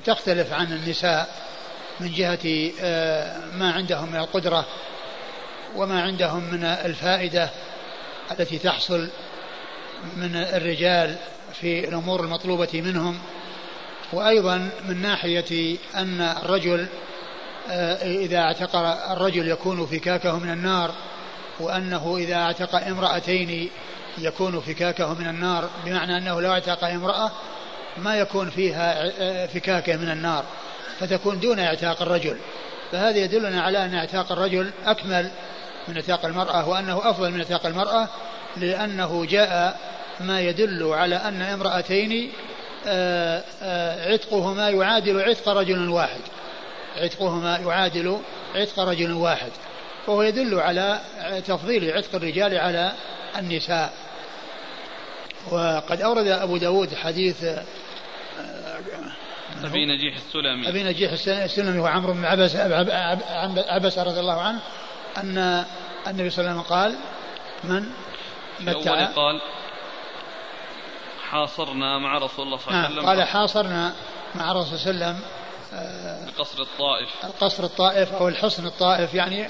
تختلف 0.05 0.53
عن 0.53 0.73
النساء 0.73 1.35
من 2.01 2.13
جهة 2.13 2.73
آه، 2.81 3.41
ما 3.55 3.73
عندهم 3.73 4.11
من 4.11 4.17
القدرة 4.17 4.67
وما 5.77 6.03
عندهم 6.03 6.45
من 6.45 6.65
الفائدة 6.65 7.51
التي 8.31 8.59
تحصل 8.59 9.09
من 10.17 10.37
الرجال 10.37 11.17
في 11.61 11.89
الأمور 11.89 12.21
المطلوبة 12.25 12.69
منهم. 12.75 13.19
وأيضا 14.13 14.71
من 14.89 15.03
ناحية 15.03 15.79
أن 15.95 16.21
الرجل 16.21 16.87
إذا 18.03 18.39
اعتق 18.39 18.77
الرجل 19.11 19.49
يكون 19.49 19.87
فكاكه 19.87 20.39
من 20.39 20.51
النار 20.51 20.95
وأنه 21.61 22.17
إذا 22.17 22.35
اعتق 22.35 22.75
امرأتين 22.75 23.71
يكون 24.19 24.61
فكاكه 24.61 25.15
من 25.15 25.29
النار 25.29 25.71
بمعنى 25.85 26.19
أنه 26.19 26.41
لو 26.41 26.53
اعتق 26.53 26.85
امرأة 26.85 27.31
ما 27.97 28.17
يكون 28.17 28.51
فيها 28.51 29.13
آه، 29.21 29.47
فكاكة 29.47 29.97
من 29.97 30.11
النار 30.11 30.45
فتكون 31.01 31.41
دون 31.41 31.59
اعتاق 31.59 32.03
الرجل. 32.03 32.37
فهذا 32.93 33.19
يدلنا 33.19 33.63
على 33.63 33.85
أن 33.85 33.95
اعتاق 33.95 34.33
الرجل 34.33 34.71
أكمل 34.87 35.31
من 35.89 35.97
اعتاق 35.97 36.25
المرأة 36.25 36.69
وأنه 36.69 37.11
أفضل 37.11 37.31
من 37.31 37.39
اعتاق 37.39 37.67
المرأة 37.67 38.09
لأنه 38.57 39.25
جاء 39.25 39.81
ما 40.21 40.41
يدل 40.41 40.93
على 40.93 41.17
أن 41.17 41.43
امرأتين 41.43 42.33
آه، 42.87 43.43
آه، 43.63 44.13
عتقهما 44.13 44.71
يعادل 44.71 45.21
عتق 45.21 45.49
رجل 45.49 45.89
واحد. 45.89 46.21
عتقهما 46.97 47.57
يعادل 47.57 48.21
عتق 48.55 48.81
رجل 48.81 49.13
واحد 49.13 49.51
وهو 50.07 50.23
يدل 50.23 50.61
على 50.61 51.01
تفضيل 51.47 51.91
عتق 51.91 52.15
الرجال 52.15 52.59
على 52.59 52.93
النساء. 53.39 53.93
وقد 55.51 56.01
أورد 56.01 56.27
أبو 56.27 56.57
داود 56.57 56.95
حديث 56.95 57.45
آه، 57.45 57.65
أبي 59.65 59.87
نجيح 59.87 60.17
السلمي. 60.17 60.69
أبي 60.69 60.83
نجيح 60.83 61.13
السلمي 61.29 61.79
وعمرو 61.79 62.13
بن 62.13 62.25
عبس 62.25 62.57
عبس 63.69 63.99
رضي 63.99 64.21
الله 64.21 64.41
عنه 64.41 64.61
أن 65.17 65.65
النبي 66.07 66.31
صلى 66.31 66.45
الله 66.45 66.51
عليه 66.51 66.61
وسلم 66.61 66.61
قال 66.61 66.97
من 67.65 67.87
متع 68.61 69.05
قال 69.05 69.41
حاصرنا 71.31 71.99
مع 71.99 72.19
رسول 72.19 72.47
الله 72.47 72.59
صلى 72.59 72.69
الله 72.69 72.85
عليه 72.85 72.97
وسلم. 72.97 73.07
قال 73.07 73.23
حاصرنا 73.23 73.95
مع 74.35 74.53
الرسول 74.53 74.79
صلى 74.79 74.91
الله 74.91 75.07
عليه 75.07 75.17
وسلم. 75.17 75.44
بقصر 76.27 76.63
الطائف. 76.63 77.09
القصر 77.25 77.65
الطائف 77.65 78.13
أو 78.13 78.29
الحصن 78.29 78.67
الطائف 78.67 79.15
يعني 79.15 79.49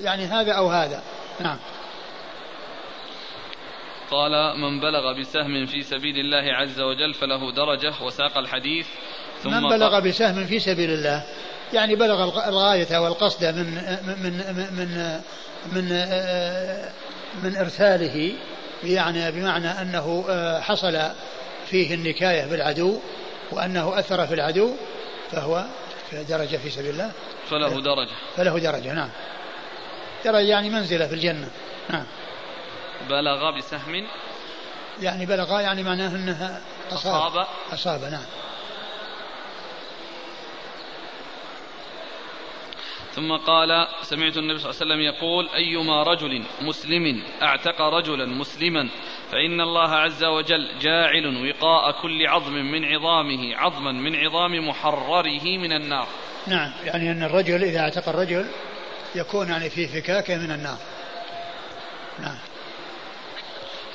يعني 0.00 0.24
هذا 0.24 0.52
أو 0.52 0.68
هذا. 0.68 1.02
نعم. 1.40 1.58
قال 4.10 4.60
من 4.60 4.80
بلغ 4.80 5.20
بسهم 5.20 5.66
في 5.66 5.82
سبيل 5.82 6.18
الله 6.18 6.54
عز 6.54 6.80
وجل 6.80 7.14
فله 7.14 7.52
درجة 7.52 7.92
وساق 8.02 8.38
الحديث 8.38 8.86
ثم 9.42 9.50
من 9.50 9.68
بلغ 9.68 10.00
بسهم 10.00 10.46
في 10.46 10.58
سبيل 10.58 10.90
الله 10.90 11.24
يعني 11.72 11.96
بلغ 11.96 12.48
الغاية 12.48 12.98
والقصد 12.98 13.44
من 13.44 13.64
من 14.06 14.32
من 14.32 14.66
من 14.72 15.20
من, 15.72 15.88
من 17.42 17.56
إرساله 17.56 18.32
يعني 18.84 19.32
بمعنى 19.32 19.68
أنه 19.68 20.24
حصل 20.60 20.98
فيه 21.66 21.94
النكاية 21.94 22.46
بالعدو 22.46 22.98
وأنه 23.52 23.98
أثر 23.98 24.26
في 24.26 24.34
العدو 24.34 24.70
فهو 25.32 25.64
درجة 26.12 26.56
في 26.56 26.70
سبيل 26.70 26.90
الله. 26.90 27.12
فله 27.50 27.80
درجة. 27.80 28.14
فله 28.36 28.58
درجة 28.58 28.92
نعم. 28.92 29.10
درجة 30.24 30.38
يعني 30.38 30.70
منزلة 30.70 31.06
في 31.06 31.14
الجنة 31.14 31.48
نعم. 31.90 32.06
بلغ 33.08 33.58
بسهم. 33.58 34.06
يعني 35.00 35.26
بلغ 35.26 35.60
يعني 35.60 35.82
معناه 35.82 36.08
إنها 36.08 36.60
أصاب. 36.90 37.46
أصاب. 37.72 38.04
نعم. 38.04 38.24
ثم 43.18 43.36
قال 43.36 43.88
سمعت 44.02 44.36
النبي 44.36 44.58
صلى 44.58 44.70
الله 44.70 44.80
عليه 44.80 44.92
وسلم 44.92 45.00
يقول 45.00 45.48
أيما 45.54 46.02
رجل 46.02 46.42
مسلم 46.60 47.22
أعتق 47.42 47.80
رجلا 47.80 48.26
مسلما 48.26 48.88
فإن 49.32 49.60
الله 49.60 49.90
عز 49.90 50.24
وجل 50.24 50.78
جاعل 50.80 51.48
وقاء 51.48 52.02
كل 52.02 52.26
عظم 52.26 52.52
من 52.52 52.84
عظامه 52.84 53.56
عظما 53.56 53.92
من 53.92 54.16
عظام 54.16 54.68
محرره 54.68 55.44
من 55.44 55.72
النار. 55.72 56.08
نعم 56.46 56.72
يعني 56.84 57.12
أن 57.12 57.22
الرجل 57.22 57.64
إذا 57.64 57.80
أعتق 57.80 58.08
الرجل 58.08 58.46
يكون 59.14 59.48
يعني 59.48 59.70
في 59.70 59.88
فكاكة 59.88 60.36
من 60.36 60.50
النار. 60.50 60.78
نعم. 62.18 62.38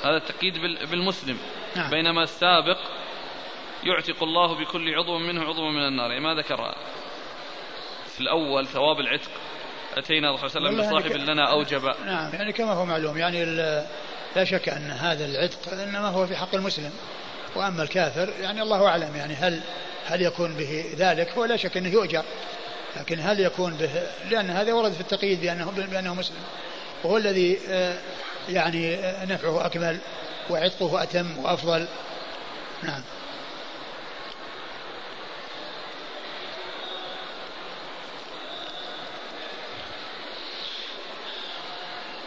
هذا 0.04 0.16
التقييد 0.16 0.54
بالمسلم. 0.90 1.38
نعم. 1.76 1.90
بينما 1.90 2.22
السابق 2.22 2.78
يعتق 3.84 4.22
الله 4.22 4.54
بكل 4.54 4.94
عضو 4.94 5.18
منه 5.18 5.44
عضو 5.44 5.70
من 5.70 5.86
النار. 5.86 6.20
ما 6.20 6.34
ذكر 6.34 6.74
في 8.14 8.20
الأول 8.20 8.66
ثواب 8.66 9.00
العتق. 9.00 9.30
أتينا 9.96 10.30
الله 10.30 10.38
عليه 10.38 10.44
وسلم 10.44 10.80
بصاحب 10.80 11.10
يعني 11.10 11.24
لنا 11.24 11.50
أوجب 11.50 11.84
نعم 12.06 12.34
يعني 12.34 12.52
كما 12.52 12.72
هو 12.72 12.84
معلوم 12.84 13.18
يعني 13.18 13.44
لا 14.36 14.44
شك 14.44 14.68
أن 14.68 14.90
هذا 14.90 15.24
العتق 15.24 15.72
إنما 15.72 16.08
هو 16.08 16.26
في 16.26 16.36
حق 16.36 16.54
المسلم. 16.54 16.90
وأما 17.56 17.82
الكافر 17.82 18.32
يعني 18.40 18.62
الله 18.62 18.88
أعلم 18.88 19.16
يعني 19.16 19.34
هل 19.34 19.60
هل 20.06 20.22
يكون 20.22 20.54
به 20.54 20.84
ذلك؟ 20.96 21.28
هو 21.30 21.44
لا 21.44 21.56
شك 21.56 21.76
أنه 21.76 21.88
يؤجر. 21.88 22.24
لكن 22.96 23.20
هل 23.20 23.40
يكون 23.40 23.74
به؟ 23.74 23.90
لأن 24.30 24.50
هذا 24.50 24.72
ورد 24.72 24.92
في 24.92 25.00
التقييد 25.00 25.40
بأنه 25.40 25.70
بأنه 25.70 26.14
مسلم. 26.14 26.36
وهو 27.04 27.16
الذي 27.16 27.58
آه، 27.68 27.94
يعني 28.48 28.94
آه، 28.94 29.24
نفعه 29.24 29.66
أكمل 29.66 29.98
وعتقه 30.50 31.02
أتم 31.02 31.38
وأفضل. 31.38 31.86
نعم. 32.82 33.02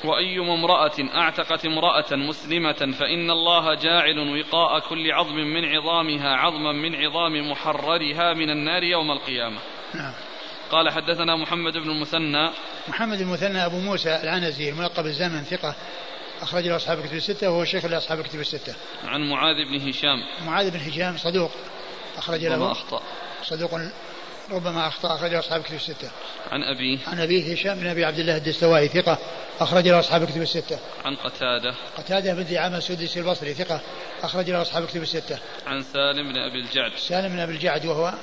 وأيما 0.07 0.53
امرأة 0.53 1.15
أعتقت 1.15 1.65
امرأة 1.65 2.15
مسلمة 2.15 2.95
فإن 2.99 3.31
الله 3.31 3.73
جاعل 3.73 4.39
وقاء 4.39 4.79
كل 4.79 5.11
عظم 5.11 5.35
من 5.35 5.65
عظامها 5.65 6.35
عظما 6.35 6.71
من 6.71 6.95
عظام 6.95 7.51
محررها 7.51 8.33
من 8.33 8.49
النار 8.49 8.83
يوم 8.83 9.11
القيامة 9.11 9.59
نعم. 9.93 10.13
قال 10.71 10.89
حدثنا 10.89 11.35
محمد 11.35 11.73
بن 11.73 11.89
المثنى 11.89 12.49
محمد 12.87 13.21
المثنى 13.21 13.65
أبو 13.65 13.79
موسى 13.79 14.15
العنزي 14.23 14.69
الملقب 14.69 15.05
الزمن 15.05 15.43
ثقة 15.43 15.75
أخرج 16.41 16.67
له 16.67 16.75
أصحاب 16.75 16.99
الكتب 16.99 17.15
الستة 17.15 17.49
وهو 17.49 17.65
شيخ 17.65 17.85
لأصحاب 17.85 18.19
الكتب 18.19 18.39
الستة. 18.39 18.75
عن 19.05 19.29
معاذ 19.29 19.55
بن 19.55 19.89
هشام. 19.89 20.23
معاذ 20.45 20.71
بن 20.71 20.79
هشام 20.79 21.17
صدوق 21.17 21.51
أخرج 22.17 22.45
له. 22.45 22.71
أخطأ. 22.71 23.01
صدوق 23.43 23.71
ربما 24.51 24.87
أخطأ 24.87 25.15
أخرج 25.15 25.31
له 25.31 25.39
أصحاب 25.39 25.61
الكتب 25.61 25.75
الستة. 25.75 26.11
عن 26.51 26.63
أبيه. 26.63 26.99
عن 27.07 27.19
أبيه 27.19 27.53
هشام 27.53 27.79
بن 27.79 27.87
أبي 27.87 28.05
عبد 28.05 28.19
الله 28.19 28.37
الدستوائي 28.37 28.87
ثقة 28.87 29.17
أخرج 29.59 29.87
له 29.87 29.99
أصحاب 29.99 30.23
الكتب 30.23 30.41
الستة. 30.41 30.79
عن 31.05 31.15
قتادة. 31.15 31.75
قتادة 31.97 32.33
بن 32.33 32.45
دعامة 32.45 32.77
السدسي 32.77 33.19
البصري 33.19 33.53
ثقة 33.53 33.81
أخرج 34.23 34.49
له 34.49 34.61
أصحاب 34.61 34.83
الكتب 34.83 35.01
الستة. 35.01 35.39
عن 35.67 35.83
سالم 35.83 36.33
بن 36.33 36.37
أبي 36.37 36.59
الجعد. 36.59 36.91
سالم 36.97 37.29
بن 37.29 37.39
أبي 37.39 37.53
الجعد 37.53 37.85
وهو 37.85 38.13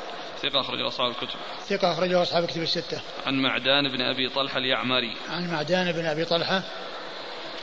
ثقة 0.43 0.61
أخرج 0.61 0.79
له 0.79 0.89
أصحاب 0.89 1.11
الكتب. 1.11 1.39
ثقة 1.69 1.93
أخرج 1.93 2.09
له 2.09 2.23
أصحاب 2.23 2.45
الكتب 2.45 2.63
الستة. 2.63 3.01
عن 3.27 3.35
معدان 3.35 3.89
بن 3.89 4.03
أبي 4.03 4.29
طلحة 4.29 4.59
اليعمري. 4.59 5.17
عن 5.29 5.51
معدان 5.51 5.93
بن 5.93 6.07
أبي 6.07 6.25
طلحة 6.25 6.63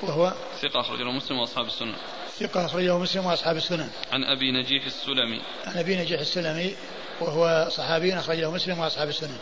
وهو 0.02 0.34
ثقة 0.62 0.80
أخرج 0.80 1.02
له 1.02 1.12
مسلم 1.12 1.40
وأصحاب 1.40 1.66
السنن. 1.66 1.96
ثقة 2.42 2.66
أخرجه 2.66 2.98
مسلم 2.98 3.26
وأصحاب 3.26 3.58
السنن. 3.58 3.90
عن 4.12 4.24
أبي 4.24 4.52
نجيح 4.52 4.86
السلمي. 4.86 5.42
عن 5.66 5.78
أبي 5.78 5.96
نجيح 5.96 6.20
السلمي 6.20 6.76
وهو 7.22 7.68
صحابي 7.70 8.14
أخرجه 8.14 8.52
مسلم 8.52 8.80
وأصحاب 8.80 9.10
السنن. 9.10 9.38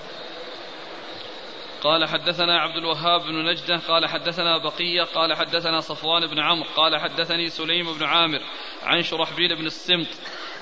قال 1.81 2.09
حدثنا 2.09 2.59
عبد 2.59 2.75
الوهاب 2.75 3.21
بن 3.21 3.45
نجدة 3.45 3.77
قال 3.77 4.05
حدثنا 4.05 4.57
بقية 4.57 5.03
قال 5.03 5.33
حدثنا 5.33 5.79
صفوان 5.79 6.27
بن 6.27 6.39
عمرو 6.39 6.69
قال 6.75 6.97
حدثني 6.97 7.49
سليم 7.49 7.93
بن 7.93 8.03
عامر 8.03 8.39
عن 8.83 9.03
شرحبيل 9.03 9.55
بن 9.55 9.65
السمط 9.65 10.07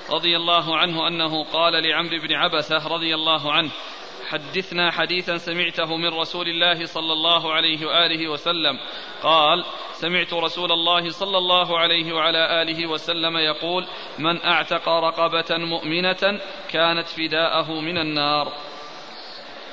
رضي 0.09 0.37
الله 0.37 0.77
عنه 0.77 1.07
أنه 1.07 1.43
قال 1.43 1.73
لعمرو 1.73 2.19
بن 2.19 2.33
عبسة 2.33 2.87
رضي 2.87 3.15
الله 3.15 3.53
عنه 3.53 3.71
حدثنا 4.27 4.91
حديثا 4.91 5.37
سمعته 5.37 5.97
من 5.97 6.13
رسول 6.13 6.47
الله 6.47 6.85
صلى 6.85 7.13
الله 7.13 7.53
عليه 7.53 7.85
وآله 7.87 8.31
وسلم. 8.31 8.79
قال 9.23 9.65
سمعت 9.93 10.33
رسول 10.33 10.71
الله 10.71 11.09
صلى 11.11 11.37
الله 11.37 11.79
عليه 11.79 12.13
وعلى 12.13 12.61
آله 12.61 12.87
وسلم 12.87 13.37
يقول 13.37 13.87
من 14.19 14.41
أعتق 14.45 14.89
رقبة 14.89 15.57
مؤمنة 15.57 16.39
كانت 16.69 17.07
فداءه 17.07 17.71
من 17.71 17.97
النار. 17.97 18.53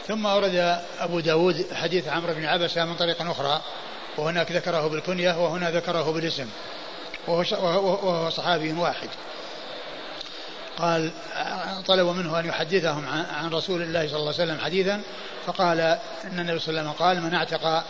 ثم 0.07 0.27
أورد 0.27 0.55
أبو 0.99 1.21
داود 1.21 1.55
حديث 1.73 2.09
عمرو 2.09 2.35
بن 2.35 2.45
عبسة 2.45 2.85
من 2.85 2.97
طريق 2.97 3.23
أخرى 3.23 3.63
وهناك 4.19 4.53
ذكره 4.53 4.89
بالكنية 4.89 5.45
وهنا 5.45 5.71
ذكره 5.71 6.13
بالاسم 6.13 6.49
وهو 7.29 8.31
صحابي 8.31 8.73
واحد. 8.73 9.09
قال 10.79 11.11
طلبوا 11.87 12.13
منه 12.13 12.41
أن 12.41 12.47
يحدثهم 12.47 13.05
عن 13.09 13.51
رسول 13.51 13.83
الله 13.83 14.09
صلى 14.09 14.17
الله 14.17 14.33
عليه 14.33 14.45
وسلم 14.45 14.59
حديثا 14.65 15.03
فقال 15.47 15.81
إن 16.25 16.41
النبي 16.41 16.59
صلى 16.59 16.69
الله 16.69 16.81
عليه 16.81 16.91
وسلم 16.91 17.07
قال 17.07 17.23
من 17.23 17.35
اعتق 17.35 17.85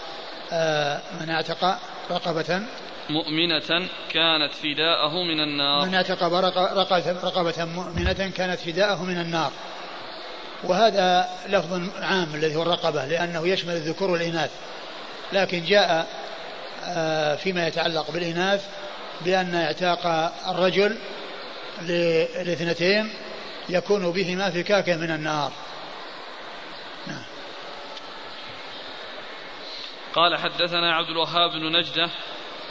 آه، 0.53 1.01
من 1.21 1.31
اعتق 1.31 1.79
رقبة 2.11 2.63
مؤمنة 3.11 3.89
كانت 4.13 4.53
فداءه 4.53 5.23
من 5.23 5.41
النار. 5.41 5.87
من 5.87 5.95
اعتق 5.95 6.23
رقبة 7.25 7.65
مؤمنة 7.65 8.31
كانت 8.37 8.61
فداءه 8.61 9.03
من 9.03 9.21
النار. 9.21 9.51
وهذا 10.65 11.29
لفظ 11.49 11.81
عام 12.03 12.35
الذي 12.35 12.57
هو 12.57 12.63
الرقبة 12.63 13.07
لأنه 13.07 13.49
يشمل 13.49 13.75
الذكور 13.75 14.11
والإناث. 14.11 14.51
لكن 15.33 15.65
جاء 15.65 16.07
آه، 16.85 17.37
فيما 17.37 17.67
يتعلق 17.67 18.11
بالإناث 18.11 18.65
بأن 19.25 19.55
اعتاق 19.55 20.33
الرجل 20.49 20.97
للاثنتين 21.83 23.13
يكون 23.69 24.11
بهما 24.11 24.51
فكاك 24.51 24.89
من 24.89 25.11
النار. 25.11 25.53
نعم. 27.07 27.23
قال 30.15 30.37
حدثنا 30.37 30.95
عبد 30.95 31.09
الوهاب 31.09 31.51
بن 31.51 31.79
نجدة 31.79 32.11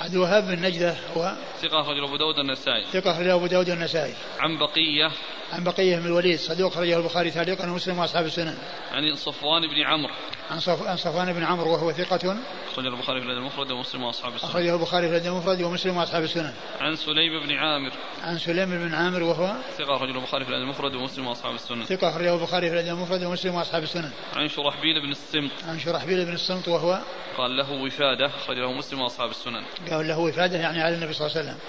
عبد 0.03 0.13
الوهاب 0.13 0.43
بن 0.43 0.61
نجدة 0.61 0.95
هو 1.17 1.35
ثقة 1.61 1.81
أخرجه 1.81 2.05
أبو 2.05 2.17
داود 2.17 2.39
النسائي. 2.39 2.85
ثقة 2.91 3.11
أخرجه 3.11 3.33
أبو 3.35 3.47
داود 3.47 3.69
النسائي. 3.69 4.13
عن 4.39 4.57
بقية. 4.57 5.11
عن 5.53 5.63
بقية 5.63 5.95
بن 5.95 6.05
الوليد 6.05 6.39
صدوق 6.39 6.71
أخرجه 6.71 6.97
البخاري 6.97 7.31
تعليقا 7.31 7.69
ومسلم 7.69 7.99
وأصحاب 7.99 8.25
السنن. 8.25 8.57
عن 8.91 9.15
صفوان 9.15 9.61
بن 9.61 9.81
عمرو. 9.85 10.13
عن, 10.51 10.59
صف... 10.59 10.87
عن 10.87 10.97
صفوان 10.97 11.33
بن 11.33 11.43
عمرو 11.43 11.71
وهو 11.71 11.91
ثقة. 11.91 12.37
أخرجه 12.71 12.87
البخاري 12.87 13.21
في 13.21 13.25
الأدب 13.25 13.39
المفرد 13.39 13.71
ومسلم 13.71 14.03
وأصحاب 14.03 14.35
السنن. 14.35 14.49
أخرجه 14.49 14.75
البخاري 14.75 15.07
في 15.07 15.13
الأدب 15.13 15.27
المفرد 15.27 15.61
ومسلم 15.61 15.97
وأصحاب 15.97 16.23
السنن. 16.23 16.53
عن 16.79 16.95
سليم 16.95 17.47
بن 17.47 17.51
عامر. 17.51 17.91
عن 18.23 18.37
سليم 18.37 18.69
بن 18.69 18.93
عامر 18.93 19.23
وهو 19.23 19.55
ثقة 19.77 19.95
أخرجه 19.95 20.17
البخاري 20.17 20.45
في 20.45 20.49
الأدب 20.49 20.63
المفرد 20.63 20.95
ومسلم 20.95 21.27
وأصحاب 21.27 21.55
السنن. 21.55 21.83
ثقة 21.83 22.09
أخرجه 22.09 22.33
البخاري 22.35 22.69
في 22.69 22.73
الأدب 22.73 22.97
المفرد 22.97 23.23
ومسلم 23.23 23.55
وأصحاب 23.55 23.83
السنن. 23.83 24.11
عن 24.35 24.47
شرحبيل 24.47 25.01
بن 25.01 25.11
السمط. 25.11 25.51
عن 25.67 25.79
شرحبيل 25.79 26.25
بن 26.25 26.33
الصمت 26.33 26.67
وهو 26.67 27.01
قال 27.37 27.57
له 27.57 27.71
وفادة 27.71 28.25
أخرجه 28.25 28.71
مسلم 28.71 29.01
وأصحاب 29.01 29.29
السنن. 29.29 29.63
قال 29.93 30.07
له 30.07 30.19
وفادة 30.19 30.57
يعني 30.57 30.81
على 30.81 30.95
النبي 30.95 31.13
صلى 31.13 31.27
الله 31.27 31.37
عليه 31.37 31.47
وسلم. 31.49 31.59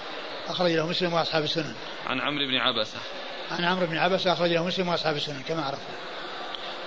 أخرج 0.47 0.71
له 0.71 0.87
مسلم 0.87 1.13
وأصحاب 1.13 1.43
السنن. 1.43 1.75
عن 2.07 2.21
عمرو 2.21 2.47
بن 2.47 2.55
عبسة. 2.55 2.99
عن 3.51 3.63
عمرو 3.63 3.85
بن 3.85 3.97
عبسة 3.97 4.33
أخرج 4.33 4.51
له 4.51 4.65
مسلم 4.65 4.87
وأصحاب 4.87 5.15
السنن 5.15 5.43
كما 5.47 5.61
عرفنا. 5.61 5.95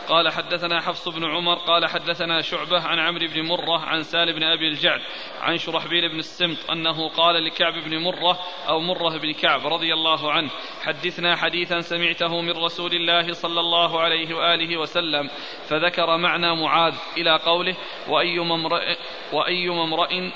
قال 0.08 0.32
حدثنا 0.32 0.80
حفص 0.80 1.08
بن 1.08 1.24
عمر 1.24 1.54
قال 1.54 1.86
حدثنا 1.86 2.42
شعبة 2.42 2.80
عن 2.80 2.98
عمرو 2.98 3.26
بن 3.28 3.42
مرة 3.42 3.78
عن 3.78 4.02
سال 4.02 4.32
بن 4.32 4.42
أبي 4.42 4.68
الجعد 4.68 5.00
عن 5.40 5.56
شرحبيل 5.56 6.08
بن 6.08 6.18
السمط 6.18 6.70
أنه 6.70 7.08
قال 7.08 7.44
لكعب 7.44 7.72
بن 7.72 7.98
مرة 7.98 8.38
أو 8.68 8.80
مرة 8.80 9.18
بن 9.18 9.32
كعب 9.32 9.66
رضي 9.66 9.94
الله 9.94 10.32
عنه 10.32 10.50
حدثنا 10.82 11.36
حديثا 11.36 11.80
سمعته 11.80 12.40
من 12.40 12.52
رسول 12.64 12.94
الله 12.94 13.32
صلى 13.32 13.60
الله 13.60 14.00
عليه 14.00 14.34
وآله 14.34 14.76
وسلم 14.76 15.30
فذكر 15.68 16.16
معنى 16.16 16.56
معاذ 16.56 16.94
إلى 17.16 17.36
قوله 17.36 17.76
وأيما 18.08 18.54
امرئ, 18.54 18.96
وأيما 19.32 19.84
امرئ 19.84 20.30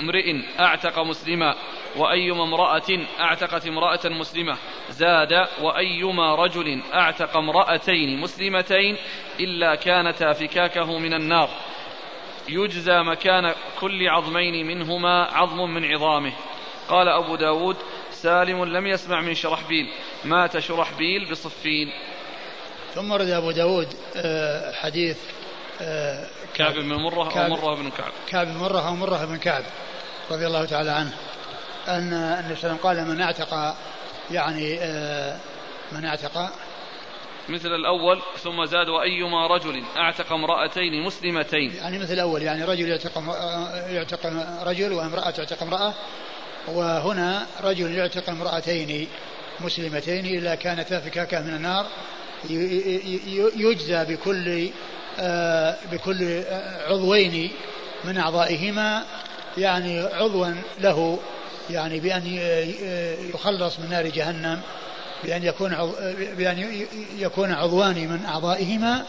امرئ 0.00 0.36
أعتق 0.60 0.98
مسلما 0.98 1.54
وأيما 1.96 2.44
امرأة 2.44 3.06
أعتقت 3.20 3.66
امرأة 3.66 4.00
مسلمة 4.04 4.56
زاد 4.90 5.46
وأيما 5.62 6.34
رجل 6.34 6.82
أعتق 6.94 7.36
امرأتين 7.36 8.20
مسلمتين 8.20 8.96
إلا 9.40 9.74
كانتا 9.74 10.32
فكاكه 10.32 10.98
من 10.98 11.14
النار. 11.14 11.48
يجزى 12.48 13.02
مكان 13.02 13.54
كل 13.80 14.08
عظمين 14.08 14.66
منهما 14.66 15.24
عظم 15.24 15.74
من 15.74 15.84
عظامه. 15.84 16.32
قال 16.88 17.08
أبو 17.08 17.36
داود 17.36 17.76
سالم 18.10 18.64
لم 18.64 18.86
يسمع 18.86 19.20
من 19.20 19.34
شرحبيل 19.34 19.86
مات 20.24 20.58
شرحبيل 20.58 21.30
بصفين. 21.30 21.88
ثم 22.94 23.10
ورد 23.10 23.28
أبو 23.28 23.50
داود 23.50 23.88
آه، 24.16 24.72
حديث 24.72 25.18
كعب 26.54 26.74
بن 26.74 26.94
مرة 26.94 27.44
أو 27.44 27.48
مرة 27.48 27.74
بن 27.74 27.90
كعب. 27.90 28.12
كعب 28.28 28.46
بن 28.46 28.56
مرة 28.56 28.88
أو 28.88 28.94
مرة 28.94 29.24
بن 29.24 29.36
كعب 29.36 29.62
رضي 30.30 30.46
الله 30.46 30.64
تعالى 30.64 30.90
عنه. 30.90 31.12
أن 31.88 32.12
النبي 32.12 32.60
صلى 32.60 32.70
الله 32.70 32.80
عليه 32.84 33.02
وسلم 33.02 33.06
قال 33.06 33.08
من 33.08 33.20
اعتق 33.20 33.76
يعني 34.30 34.78
آه، 34.80 35.36
من 35.92 36.04
اعتق. 36.04 36.50
مثل 37.48 37.68
الأول 37.68 38.22
ثم 38.42 38.64
زاد 38.64 38.88
وأيما 38.88 39.46
رجل 39.46 39.82
أعتق 39.96 40.32
امرأتين 40.32 41.02
مسلمتين. 41.02 41.74
يعني 41.74 41.98
مثل 41.98 42.12
الأول 42.12 42.42
يعني 42.42 42.64
رجل 42.64 42.88
يعتق 42.88 43.22
يعتق 43.88 44.26
رجل 44.62 44.92
وامرأة 44.92 45.30
تعتق 45.30 45.62
امرأة 45.62 45.94
وهنا 46.68 47.46
رجل 47.62 47.94
يعتق 47.94 48.30
امرأتين 48.30 49.08
مسلمتين 49.60 50.26
إلا 50.26 50.54
كانتا 50.54 51.00
فكاكة 51.00 51.40
من 51.40 51.54
النار 51.54 51.86
يجزى 53.56 54.04
بكل 54.04 54.48
آه، 54.48 54.70
بكل 55.92 56.42
عضوين 56.88 57.50
من 58.04 58.18
أعضائهما 58.18 59.04
يعني 59.58 60.00
عضوا 60.00 60.54
له 60.80 61.18
يعني 61.70 62.00
بأن 62.00 62.26
يخلص 63.34 63.78
من 63.78 63.90
نار 63.90 64.06
جهنم 64.06 64.60
بأن 65.24 65.44
يكون 65.44 65.94
بأن 66.36 66.86
يكون 67.18 67.52
عضوان 67.52 67.94
من 67.94 68.24
أعضائهما 68.28 69.04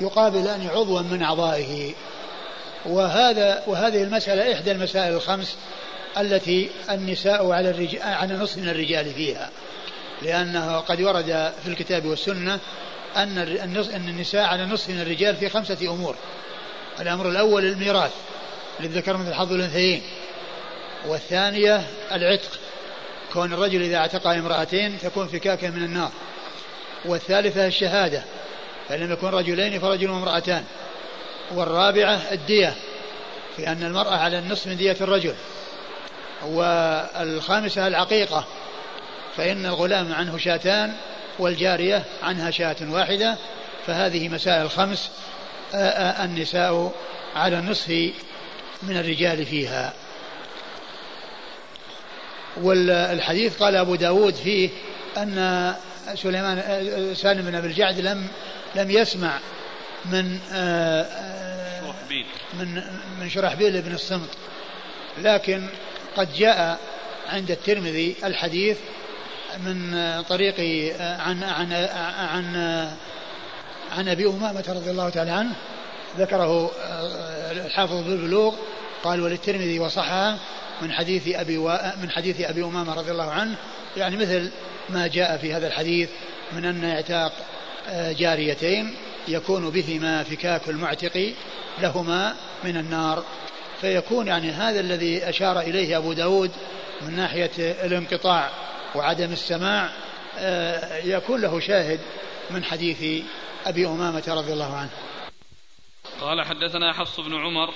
يقابل 0.00 0.48
أن 0.48 0.66
عضوا 0.66 1.00
من 1.00 1.22
أعضائه. 1.22 1.92
وهذا 2.86 3.62
وهذه 3.66 4.02
المسألة 4.02 4.52
إحدى 4.52 4.72
المسائل 4.72 5.14
الخمس 5.14 5.56
التي 6.18 6.70
النساء 6.90 7.50
على 7.50 7.70
الرجال 7.70 8.02
على 8.02 8.34
نصف 8.34 8.58
من 8.58 8.68
الرجال 8.68 9.14
فيها 9.14 9.50
لأنه 10.22 10.76
قد 10.76 11.00
ورد 11.00 11.52
في 11.62 11.68
الكتاب 11.68 12.06
والسنة 12.06 12.58
أن 13.16 13.38
أن 13.94 14.08
النساء 14.08 14.44
على 14.44 14.64
نصف 14.66 14.90
من 14.90 15.00
الرجال 15.00 15.36
في 15.36 15.48
خمسة 15.48 15.78
أمور. 15.82 16.16
الأمر 17.00 17.28
الأول 17.28 17.64
الميراث 17.64 18.12
للذكر 18.80 19.16
مثل 19.16 19.34
حظ 19.34 19.52
الأنثيين. 19.52 20.02
والثانية 21.06 21.86
العتق 22.12 22.50
كون 23.32 23.52
الرجل 23.52 23.82
إذا 23.82 23.96
اعتق 23.96 24.26
امرأتين 24.26 24.98
تكون 24.98 25.28
فكاكة 25.28 25.70
من 25.70 25.84
النار. 25.84 26.10
والثالثة 27.04 27.66
الشهادة 27.66 28.22
فإن 28.88 29.00
لم 29.00 29.12
يكن 29.12 29.26
رجلين 29.26 29.80
فرجل 29.80 30.10
وامرأتان. 30.10 30.64
والرابعة 31.54 32.20
الدية 32.32 32.74
في 33.56 33.68
أن 33.68 33.82
المرأة 33.82 34.16
على 34.16 34.38
النصف 34.38 34.66
من 34.66 34.76
دية 34.76 34.96
الرجل. 35.00 35.34
والخامسة 36.46 37.86
العقيقة 37.86 38.44
فإن 39.36 39.66
الغلام 39.66 40.12
عنه 40.12 40.38
شاتان 40.38 40.94
والجارية 41.38 42.04
عنها 42.22 42.50
شاة 42.50 42.76
واحدة 42.82 43.36
فهذه 43.86 44.28
مسائل 44.28 44.70
خمس 44.70 45.10
النساء 46.24 46.92
على 47.36 47.58
النصف 47.58 47.88
من 48.82 48.96
الرجال 48.96 49.46
فيها. 49.46 49.92
والحديث 52.56 53.56
قال 53.56 53.76
أبو 53.76 53.94
داود 53.94 54.34
فيه 54.34 54.70
أن 55.16 55.74
سليمان 56.14 57.14
سالم 57.14 57.42
بن 57.42 57.54
أبي 57.54 57.66
الجعد 57.66 58.00
لم 58.00 58.28
لم 58.74 58.90
يسمع 58.90 59.38
من 60.04 60.38
من 62.54 62.82
من 63.20 63.30
شرحبيل 63.30 63.82
بن 63.82 63.94
الصمت. 63.94 64.30
لكن 65.18 65.66
قد 66.16 66.34
جاء 66.34 66.78
عند 67.28 67.50
الترمذي 67.50 68.16
الحديث 68.24 68.76
من 69.58 69.96
طريق 70.22 70.54
عن 71.00 71.42
عن 71.42 71.72
عن 72.32 72.56
عن 73.92 74.08
أبي 74.08 74.26
أمامة 74.26 74.64
رضي 74.68 74.90
الله 74.90 75.08
تعالى 75.08 75.30
عنه 75.30 75.52
ذكره 76.18 76.70
الحافظ 77.50 78.02
بالبلوغ 78.02 78.54
قال 79.04 79.20
وللترمذي 79.20 79.78
وصححه 79.78 80.38
من 80.82 80.92
حديث 80.92 81.28
أبي 81.28 81.58
و... 81.58 81.78
من 82.02 82.10
حديث 82.10 82.40
أبي 82.40 82.64
أمامة 82.64 82.94
رضي 82.94 83.10
الله 83.10 83.30
عنه 83.30 83.56
يعني 83.96 84.16
مثل 84.16 84.50
ما 84.88 85.06
جاء 85.06 85.36
في 85.36 85.54
هذا 85.54 85.66
الحديث 85.66 86.08
من 86.52 86.64
أن 86.64 86.84
اعتاق 86.84 87.32
آه، 87.88 88.12
جاريتين 88.12 88.94
يكون 89.28 89.70
بهما 89.70 90.22
فكاك 90.22 90.68
المعتق 90.68 91.34
لهما 91.82 92.34
من 92.64 92.76
النار. 92.76 93.24
فيكون 93.80 94.26
يعني 94.26 94.50
هذا 94.50 94.80
الذي 94.80 95.28
أشار 95.28 95.60
إليه 95.60 95.98
أبو 95.98 96.12
داود 96.12 96.50
من 97.02 97.16
ناحية 97.16 97.50
الانقطاع. 97.58 98.50
وعدم 98.94 99.32
السماع 99.32 99.90
آه، 100.38 100.98
يكون 100.98 101.40
له 101.40 101.60
شاهد 101.60 102.00
من 102.50 102.64
حديث 102.64 103.24
أبي 103.66 103.86
أمامة 103.86 104.24
رضي 104.28 104.52
الله 104.52 104.76
عنه. 104.76 104.90
قال 106.20 106.44
حدثنا 106.44 106.92
حفص 106.92 107.20
بن 107.20 107.34
عمر. 107.34 107.74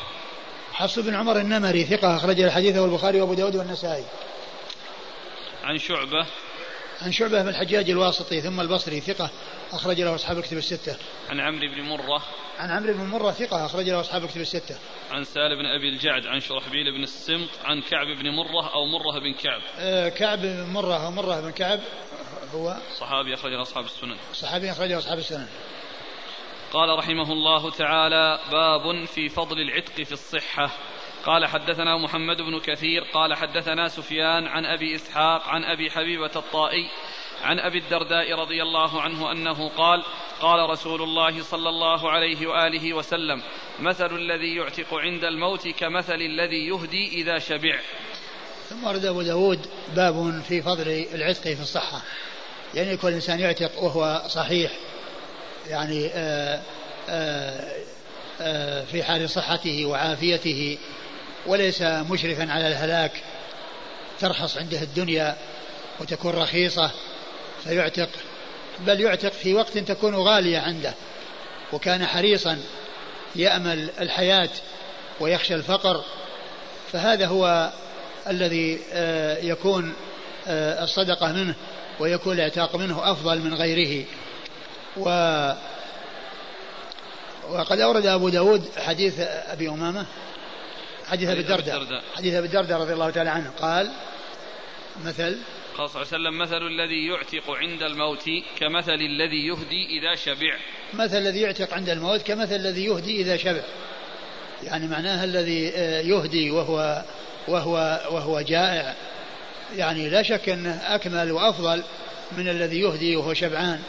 حفص 0.72 0.98
بن 0.98 1.14
عمر 1.14 1.40
النمري 1.40 1.84
ثقة 1.84 2.16
أخرج 2.16 2.40
الحديث 2.40 2.76
البخاري 2.76 3.20
وأبو 3.20 3.34
داود 3.34 3.56
والنسائي. 3.56 4.04
عن 5.64 5.78
شعبة 5.78 6.26
عن 7.02 7.12
شعبة 7.12 7.42
بن 7.42 7.48
الحجاج 7.48 7.90
الواسطي 7.90 8.40
ثم 8.40 8.60
البصري 8.60 9.00
ثقة 9.00 9.30
أخرج 9.72 10.00
له 10.00 10.14
أصحاب 10.14 10.38
الكتب 10.38 10.56
الستة. 10.56 10.96
عن 11.30 11.40
عمرو 11.40 11.68
بن 11.68 11.82
مرة. 11.82 12.22
عن 12.58 12.70
عمرو 12.70 12.92
بن 12.92 13.04
مرة 13.04 13.30
ثقة 13.30 13.66
أخرج 13.66 13.88
له 13.88 14.00
أصحاب 14.00 14.24
الكتب 14.24 14.40
الستة. 14.40 14.76
عن 15.10 15.24
سال 15.24 15.56
بن 15.56 15.66
أبي 15.66 15.88
الجعد 15.88 16.26
عن 16.26 16.40
شرحبيل 16.40 16.92
بن 16.92 17.02
السمط 17.02 17.48
عن 17.64 17.82
كعب 17.82 18.06
بن 18.06 18.30
مرة 18.30 18.74
أو 18.74 18.86
مرة 18.86 19.20
بن 19.20 19.32
كعب. 19.32 19.60
آه 19.78 20.08
كعب 20.08 20.38
بن 20.38 20.66
مرة 20.72 21.06
أو 21.06 21.10
مرة 21.10 21.40
بن 21.40 21.50
كعب 21.50 21.80
هو 22.54 22.76
صحابي 22.98 23.34
أخرج 23.34 23.52
أصحاب 23.52 23.84
السنن. 23.84 24.16
صحابي 24.32 24.70
أخرج 24.70 24.92
أصحاب 24.92 25.18
السنن. 25.18 25.48
قال 26.72 26.98
رحمه 26.98 27.32
الله 27.32 27.70
تعالى 27.70 28.38
باب 28.50 29.04
في 29.04 29.28
فضل 29.28 29.60
العتق 29.60 30.02
في 30.02 30.12
الصحة 30.12 30.70
قال 31.28 31.46
حدثنا 31.46 31.96
محمد 31.96 32.36
بن 32.36 32.60
كثير 32.60 33.04
قال 33.14 33.34
حدثنا 33.34 33.88
سفيان 33.88 34.46
عن 34.46 34.66
أبي 34.66 34.94
إسحاق 34.94 35.48
عن 35.48 35.64
أبي 35.64 35.90
حبيبة 35.90 36.30
الطائي 36.36 36.90
عن 37.42 37.58
أبي 37.58 37.78
الدرداء 37.78 38.32
رضي 38.32 38.62
الله 38.62 39.02
عنه 39.02 39.32
أنه 39.32 39.68
قال 39.68 40.04
قال 40.40 40.70
رسول 40.70 41.02
الله 41.02 41.42
صلى 41.42 41.68
الله 41.68 42.10
عليه 42.10 42.46
وآله 42.46 42.94
وسلم 42.94 43.42
مثل 43.80 44.16
الذي 44.16 44.56
يعتق 44.56 44.94
عند 44.94 45.24
الموت 45.24 45.68
كمثل 45.68 46.14
الذي 46.14 46.66
يهدي 46.66 47.08
إذا 47.22 47.38
شبع. 47.38 47.78
ثم 48.68 48.84
ورد 48.84 49.04
أبو 49.04 49.22
داود 49.22 49.66
باب 49.96 50.42
في 50.48 50.62
فضل 50.62 51.06
العتق 51.14 51.42
في 51.42 51.60
الصحة. 51.60 52.02
يعني 52.74 52.96
كل 52.96 53.12
إنسان 53.12 53.40
يعتق 53.40 53.82
وهو 53.82 54.22
صحيح 54.28 54.72
يعني 55.66 56.06
آآ 56.06 56.62
آآ 57.08 57.72
آآ 58.40 58.84
في 58.84 59.02
حال 59.02 59.30
صحته 59.30 59.86
وعافيته. 59.86 60.78
وليس 61.48 61.82
مشرفا 61.82 62.52
على 62.52 62.68
الهلاك 62.68 63.12
ترخص 64.20 64.56
عنده 64.56 64.82
الدنيا 64.82 65.36
وتكون 66.00 66.32
رخيصة 66.32 66.90
فيعتق 67.64 68.08
بل 68.86 69.00
يعتق 69.00 69.32
في 69.32 69.54
وقت 69.54 69.78
تكون 69.78 70.14
غالية 70.14 70.58
عنده 70.58 70.94
وكان 71.72 72.06
حريصا 72.06 72.58
يأمل 73.36 73.90
الحياة 74.00 74.50
ويخشى 75.20 75.54
الفقر 75.54 76.04
فهذا 76.92 77.26
هو 77.26 77.70
الذي 78.28 78.80
آه، 78.92 79.38
يكون 79.38 79.92
آه، 80.48 80.84
الصدقة 80.84 81.32
منه 81.32 81.54
ويكون 82.00 82.32
الإعتاق 82.32 82.76
منه 82.76 83.12
أفضل 83.12 83.38
من 83.38 83.54
غيره. 83.54 84.04
و 84.96 85.08
وقد 87.50 87.80
أورد 87.80 88.06
أبو 88.06 88.28
داود 88.28 88.68
حديث 88.78 89.20
أبي 89.20 89.68
أمامة 89.68 90.06
حديث 91.10 91.28
أبي 91.28 91.40
الدرداء. 91.40 92.02
حديث 92.16 92.34
أبي 92.34 92.46
الدرداء 92.46 92.80
رضي 92.80 92.92
الله 92.92 93.10
تعالى 93.10 93.30
عنه. 93.30 93.50
قال 93.60 93.90
مثل 95.04 95.38
قال 95.78 95.90
صلى 95.90 96.02
الله 96.02 96.12
عليه 96.12 96.28
وسلم 96.28 96.38
مثل 96.38 96.66
الذي 96.66 97.06
يعتق 97.06 97.50
عند 97.50 97.82
الموت 97.82 98.30
كمثل 98.58 98.94
الذي 98.94 99.46
يهدي 99.46 99.98
إذا 99.98 100.14
شبع. 100.14 100.56
مثل 100.94 101.18
الذي 101.18 101.40
يعتق 101.40 101.74
عند 101.74 101.88
الموت 101.88 102.22
كمثل 102.22 102.54
الذي 102.54 102.84
يهدي 102.84 103.20
إذا 103.20 103.36
شبع. 103.36 103.62
يعني 104.62 104.86
معناها 104.86 105.24
الذي 105.24 105.72
آه، 105.74 106.00
يهدي 106.00 106.50
وهو 106.50 107.02
وهو 107.48 108.00
وهو 108.10 108.40
جائع. 108.40 108.94
يعني 109.76 110.08
لا 110.08 110.22
شك 110.22 110.48
أنه 110.48 110.80
أكمل 110.94 111.32
وأفضل 111.32 111.82
من 112.38 112.48
الذي 112.48 112.80
يهدي 112.80 113.16
وهو 113.16 113.34
شبعان. 113.34 113.80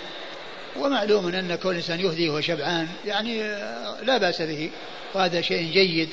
ومعلوم 0.79 1.27
أن 1.27 1.55
كل 1.55 1.75
إنسان 1.75 1.99
يهدي 1.99 2.29
وهو 2.29 2.41
شبعان. 2.41 2.87
يعني 3.05 3.43
آه، 3.43 4.01
لا 4.03 4.17
بأس 4.17 4.41
به. 4.41 4.69
وهذا 5.13 5.41
شيء 5.41 5.71
جيد. 5.71 6.09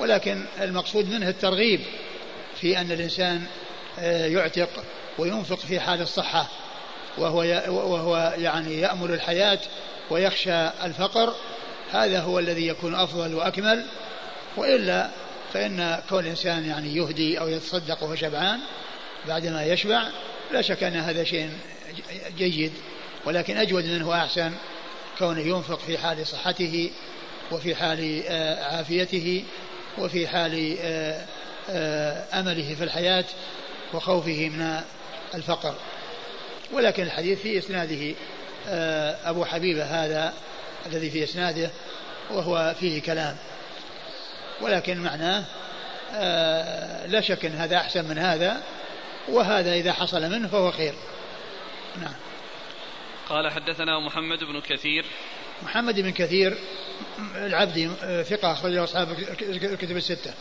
ولكن 0.00 0.44
المقصود 0.60 1.10
منه 1.10 1.28
الترغيب 1.28 1.80
في 2.60 2.78
أن 2.78 2.92
الإنسان 2.92 3.46
آه، 3.98 4.26
يعتق 4.26 4.68
وينفق 5.18 5.58
في 5.58 5.80
حال 5.80 6.00
الصحة 6.00 6.48
وهو 7.18 7.38
وهو 7.68 8.34
يعني 8.38 8.80
يأمل 8.80 9.10
الحياة 9.10 9.58
ويخشى 10.10 10.66
الفقر. 10.84 11.34
هذا 11.92 12.20
هو 12.20 12.38
الذي 12.38 12.66
يكون 12.66 12.94
أفضل 12.94 13.34
وأكمل. 13.34 13.86
وإلا 14.56 15.10
فإن 15.52 16.02
كون 16.08 16.24
الإنسان 16.24 16.64
يعني 16.64 16.96
يهدي 16.96 17.40
أو 17.40 17.48
يتصدق 17.48 18.02
وهو 18.02 18.14
شبعان 18.14 18.60
بعدما 19.28 19.64
يشبع 19.64 20.02
لا 20.52 20.62
شك 20.62 20.82
أن 20.82 20.96
هذا 20.96 21.24
شيء 21.24 21.50
جيد. 22.38 22.72
ولكن 23.24 23.56
أجود 23.56 23.84
منه 23.84 24.08
واحسن 24.08 24.52
كونه 25.18 25.40
ينفق 25.40 25.78
في 25.78 25.98
حال 25.98 26.26
صحته 26.26 26.90
وفي 27.52 27.74
حال 27.74 28.22
آه، 28.26 28.76
عافيته. 28.76 29.44
وفي 29.98 30.28
حال 30.28 30.76
آه، 30.80 31.24
آه، 31.70 32.40
أمله 32.40 32.74
في 32.74 32.84
الحياة 32.84 33.24
وخوفه 33.94 34.48
من 34.48 34.80
الفقر. 35.34 35.74
ولكن 36.72 37.02
الحديث 37.02 37.40
في 37.40 37.58
إسناده 37.58 38.14
أبو 39.24 39.44
حبيبة 39.44 39.84
هذا 39.84 40.34
الذي 40.86 41.10
في 41.10 41.24
إسناده 41.24 41.70
وهو 42.30 42.74
فيه 42.80 43.02
كلام. 43.02 43.36
ولكن 44.60 44.98
معناه 44.98 45.44
لا 47.06 47.20
شك 47.20 47.44
إن 47.44 47.52
هذا 47.52 47.76
أحسن 47.76 48.04
من 48.04 48.18
هذا 48.18 48.62
وهذا 49.28 49.74
إذا 49.74 49.92
حصل 49.92 50.22
منه 50.22 50.48
فهو 50.48 50.70
خير. 50.70 50.94
نعم. 52.00 52.14
قال 53.28 53.50
حدثنا 53.50 53.98
محمد 53.98 54.44
بن 54.44 54.60
كثير 54.60 55.04
محمد 55.62 56.00
بن 56.00 56.10
كثير 56.10 56.56
العبدي 57.36 57.90
ثقة 58.22 58.52
أخرجه 58.52 58.84
أصحاب 58.84 59.08
الكتب 59.42 59.96
الستة. 59.96 60.34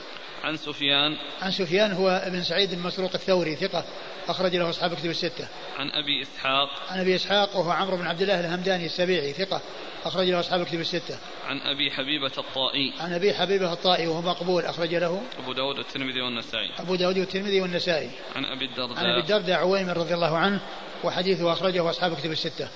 عن 0.44 0.58
سفيان. 0.58 1.18
عن 1.42 1.52
سفيان 1.52 1.92
هو 1.92 2.10
ابن 2.10 2.44
سعيد 2.44 2.76
بن 2.76 2.82
مسروق 2.82 3.12
الثوري 3.14 3.56
ثقة 3.56 3.86
أخرج 4.28 4.56
له 4.56 4.70
أصحاب 4.70 4.94
الكتب 4.94 5.10
الستة. 5.10 5.48
عن 5.78 5.90
أبي 5.92 6.22
إسحاق. 6.22 6.70
عن 6.90 7.00
أبي 7.00 7.16
إسحاق 7.16 7.58
وهو 7.58 7.72
عمرو 7.72 7.98
بن 7.98 8.08
عبد 8.08 8.22
الله 8.22 8.40
الهمداني 8.40 8.86
السبيعي 8.86 9.34
ثقة 9.34 9.62
أخرج 10.06 10.30
له 10.30 10.40
أصحاب 10.40 10.62
الكتب 10.62 10.80
الستة. 10.80 11.18
عن 11.48 11.60
أبي 11.60 11.92
حبيبة 11.92 12.32
الطائي. 12.38 12.94
عن 13.00 13.14
أبي 13.14 13.34
حبيبة 13.34 13.74
الطائي 13.74 14.08
وهو 14.08 14.22
مقبول 14.22 14.66
أخرج 14.66 14.96
له. 14.96 15.22
أبو 15.44 15.54
داود 15.54 15.78
والترمذي 15.78 16.22
والنسائي. 16.22 16.70
أبو 16.80 16.96
داود 16.96 17.18
والترمذي 17.18 17.62
والنسائي. 17.62 18.10
عن 18.36 18.46
أبي 18.46 18.66
الدرداء. 18.66 18.98
عن 18.98 19.06
أبي 19.06 19.20
الدرداء 19.20 19.60
عويمر 19.60 19.98
رضي 19.98 20.14
الله 20.14 20.38
عنه 20.38 20.60
وحديثه 21.04 21.54
أخرجه 21.54 21.90
أصحاب 21.90 22.12
الكتب 22.12 22.32
الستة. 22.32 22.68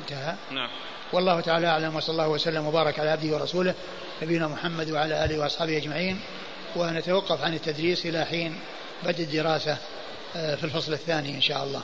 انتهى. 0.00 0.34
نعم. 0.50 0.70
والله 1.12 1.40
تعالى 1.40 1.66
أعلم 1.66 1.96
وصلى 1.96 2.12
الله 2.12 2.28
وسلم 2.28 2.66
وبارك 2.66 2.98
على 2.98 3.10
عبده 3.10 3.36
ورسوله 3.36 3.74
نبينا 4.22 4.48
محمد 4.48 4.90
وعلى 4.90 5.24
آله 5.24 5.38
وأصحابه 5.38 5.76
أجمعين. 5.76 6.20
ونتوقف 6.76 7.42
عن 7.42 7.54
التدريس 7.54 8.06
إلى 8.06 8.24
حين 8.24 8.60
بدء 9.04 9.24
الدراسة 9.24 9.76
آه، 10.36 10.54
في 10.54 10.64
الفصل 10.64 10.92
الثاني 10.92 11.34
إن 11.34 11.40
شاء 11.40 11.64
الله. 11.64 11.82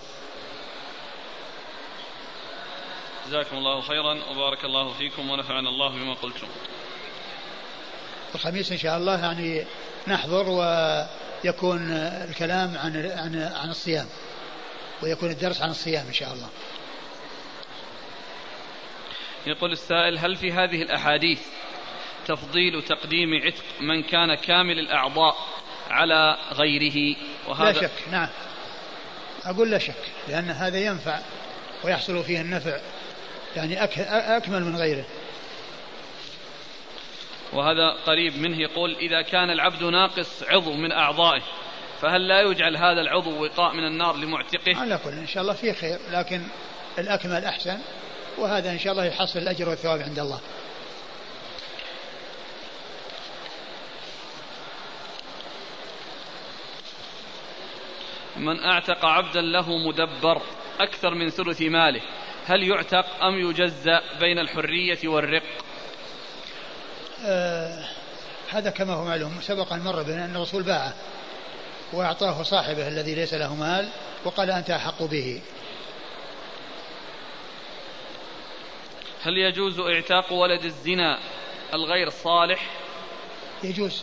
جزاكم 3.28 3.56
الله 3.56 3.80
خيرا 3.80 4.14
وبارك 4.30 4.64
الله 4.64 4.92
فيكم 4.92 5.30
ونفعنا 5.30 5.68
الله 5.68 5.88
بما 5.88 6.14
قلتم. 6.14 6.46
الخميس 8.34 8.72
إن 8.72 8.78
شاء 8.78 8.98
الله 8.98 9.20
يعني 9.20 9.64
نحضر 10.08 10.48
ويكون 10.48 11.90
الكلام 12.28 12.78
عن 12.78 12.96
عن 12.96 13.52
عن 13.56 13.70
الصيام 13.70 14.06
ويكون 15.02 15.30
الدرس 15.30 15.62
عن 15.62 15.70
الصيام 15.70 16.06
إن 16.06 16.12
شاء 16.12 16.32
الله. 16.32 16.48
يقول 19.48 19.72
السائل 19.72 20.18
هل 20.18 20.37
في 20.37 20.52
هذه 20.52 20.82
الأحاديث 20.82 21.40
تفضيل 22.26 22.82
تقديم 22.82 23.34
عتق 23.34 23.64
من 23.80 24.02
كان 24.02 24.34
كامل 24.34 24.78
الأعضاء 24.78 25.37
على 25.90 26.37
غيره؟ 26.52 27.16
وهذا 27.48 27.72
لا 27.72 27.80
شك 27.80 27.90
نعم. 28.12 28.28
أقول 29.44 29.70
لا 29.70 29.78
شك 29.78 29.94
لأن 30.28 30.50
هذا 30.50 30.78
ينفع 30.78 31.18
ويحصل 31.84 32.24
فيه 32.24 32.40
النفع 32.40 32.78
يعني 33.56 33.84
أكمل 34.37 34.64
من 34.64 34.76
غيره. 34.76 35.04
وهذا 37.52 37.90
قريب 38.06 38.38
منه 38.38 38.61
يقول 38.61 38.96
إذا 38.96 39.22
كان 39.22 39.50
العبد 39.50 39.84
ناقص 39.84 40.42
عضو 40.42 40.72
من 40.72 40.92
أعضائه 40.92 41.42
فهل 42.00 42.28
لا 42.28 42.40
يجعل 42.40 42.76
هذا 42.76 43.00
العضو 43.00 43.44
وقاء 43.44 43.74
من 43.74 43.87
النار 43.87 44.16
لمعتقه؟ 44.16 44.76
على 44.76 44.98
كل 45.04 45.11
إن 45.11 45.26
شاء 45.26 45.42
الله 45.42 45.54
فيه 45.54 45.72
خير 45.72 45.98
لكن 46.11 46.42
الأكمل 46.98 47.44
أحسن. 47.44 47.78
وهذا 48.38 48.70
إن 48.70 48.79
شاء 48.79 48.92
الله 48.92 49.05
يحصل 49.05 49.38
الأجر 49.38 49.68
والثواب 49.68 50.03
عند 50.03 50.18
الله. 50.18 50.40
من 58.37 58.64
أعتق 58.64 59.05
عبدا 59.05 59.40
له 59.40 59.77
مدبر 59.88 60.42
أكثر 60.81 61.14
من 61.14 61.29
ثلث 61.31 61.62
ماله 61.62 62.01
هل 62.46 62.62
يعتق 62.62 63.24
أم 63.24 63.51
يجزأ 63.51 64.01
بين 64.20 64.38
الحرية 64.38 65.09
والرق؟ 65.09 65.42
آه 67.27 67.85
هذا 68.51 68.70
كما 68.70 68.94
هو 68.94 69.05
معلوم 69.05 69.40
سبق 69.40 69.72
أن 69.72 69.81
مر 69.81 70.03
بنا 70.03 70.24
أن 70.24 70.37
الرسول 70.37 70.62
باعه 70.62 70.94
وأعطاه 71.92 72.42
صاحبه 72.42 72.88
الذي 72.88 73.14
ليس 73.14 73.35
له 73.35 73.55
مال 73.55 73.88
وقال 74.24 74.51
أنت 74.51 74.70
أحق 74.70 75.03
به. 75.03 75.40
هل 79.22 79.38
يجوز 79.38 79.81
اعتاق 79.81 80.33
ولد 80.33 80.64
الزنا 80.64 81.18
الغير 81.74 82.11
صالح؟ 82.11 82.70
يجوز. 83.64 84.02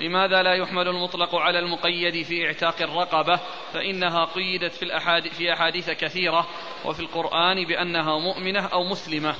لماذا 0.00 0.42
لا 0.42 0.54
يحمل 0.54 0.88
المطلق 0.88 1.34
على 1.34 1.58
المقيد 1.58 2.22
في 2.22 2.46
اعتاق 2.46 2.82
الرقبة؟ 2.82 3.40
فإنها 3.72 4.24
قيدت 4.24 4.72
في, 4.72 4.82
الأحاديث 4.82 5.34
في 5.34 5.52
أحاديث 5.52 5.90
كثيرة 5.90 6.48
وفي 6.84 7.00
القرآن 7.00 7.64
بأنها 7.64 8.18
مؤمنة 8.18 8.66
أو 8.66 8.84
مسلمة. 8.84 9.34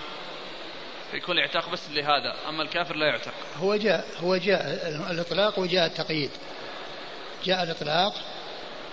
يكون 1.14 1.38
الاعتاق 1.38 1.70
بس 1.70 1.90
لهذا 1.90 2.36
أما 2.48 2.62
الكافر 2.62 2.96
لا 2.96 3.06
يعتق. 3.06 3.32
هو 3.56 3.76
جاء 3.76 4.06
هو 4.20 4.36
جاء 4.36 4.88
الإطلاق 5.10 5.58
وجاء 5.58 5.86
التقييد. 5.86 6.30
جاء 7.44 7.62
الإطلاق 7.62 8.14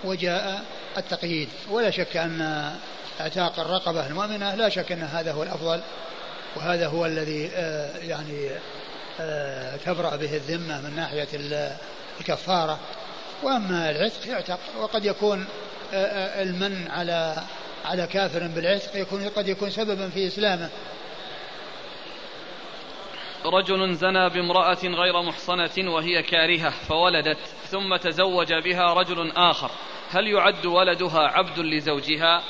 وجاء 0.04 0.64
التقييد. 0.96 1.48
ولا 1.70 1.90
شك 1.90 2.16
أن 2.16 2.70
إعتاق 3.20 3.60
الرقبة 3.60 4.06
المؤمنة 4.06 4.54
لا 4.54 4.68
شك 4.68 4.92
أن 4.92 5.02
هذا 5.02 5.32
هو 5.32 5.42
الأفضل 5.42 5.80
وهذا 6.56 6.86
هو 6.86 7.06
الذي 7.06 7.50
آه، 7.54 7.98
يعني 7.98 8.50
آه، 9.20 9.76
تبرأ 9.76 10.16
به 10.16 10.36
الذمة 10.36 10.80
من 10.80 10.96
ناحية 10.96 11.28
الكفارة. 12.20 12.78
وأما 13.42 13.90
العتق 13.90 14.28
يعتق 14.28 14.58
وقد 14.78 15.04
يكون 15.04 15.46
آه، 15.94 16.42
المن 16.42 16.88
على 16.90 17.36
على 17.84 18.06
كافر 18.06 18.46
بالعتق 18.46 18.96
يكون 18.96 19.28
قد 19.28 19.48
يكون 19.48 19.70
سببا 19.70 20.08
في 20.08 20.26
إسلامه. 20.26 20.70
رجل 23.46 23.94
زنى 23.94 24.30
بامرأة 24.30 24.78
غير 24.84 25.22
محصنة 25.22 25.94
وهي 25.94 26.22
كارهة 26.22 26.70
فولدت 26.70 27.38
ثم 27.70 27.96
تزوج 27.96 28.52
بها 28.52 28.94
رجل 28.94 29.32
آخر. 29.36 29.70
هل 30.10 30.26
يعد 30.26 30.66
ولدها 30.66 31.20
عبد 31.20 31.58
لزوجها؟ 31.58 32.42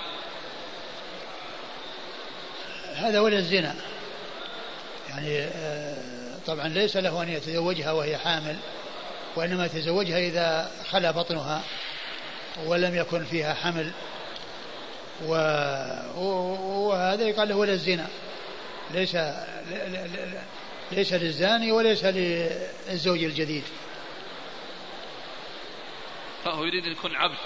هذا 2.95 3.21
ولد 3.21 3.45
زنا 3.45 3.75
يعني 5.09 5.49
طبعا 6.47 6.69
ليس 6.69 6.97
له 6.97 7.23
أن 7.23 7.29
يتزوجها 7.29 7.93
وهي 7.93 8.19
حامل 8.19 8.57
وإنما 9.37 9.67
يتزوجها 9.67 10.19
إذا 10.19 10.71
خلا 10.91 11.11
بطنها 11.11 11.63
ولم 12.67 12.95
يكن 12.95 13.25
فيها 13.25 13.55
حمل. 13.55 13.93
و... 15.27 15.33
وهذا 16.89 17.23
يقال 17.23 17.49
له 17.49 17.57
ولد 17.57 17.71
الزنا. 17.71 18.07
ليس 18.91 19.17
ليس 20.93 21.13
للزاني 21.13 21.73
وليس 21.73 22.05
للزوج 22.05 23.25
الجديد. 23.25 23.65
فهو 26.45 26.65
يريد 26.65 26.85
أن 26.85 26.93
يكون 26.93 27.17
عبد. 27.17 27.39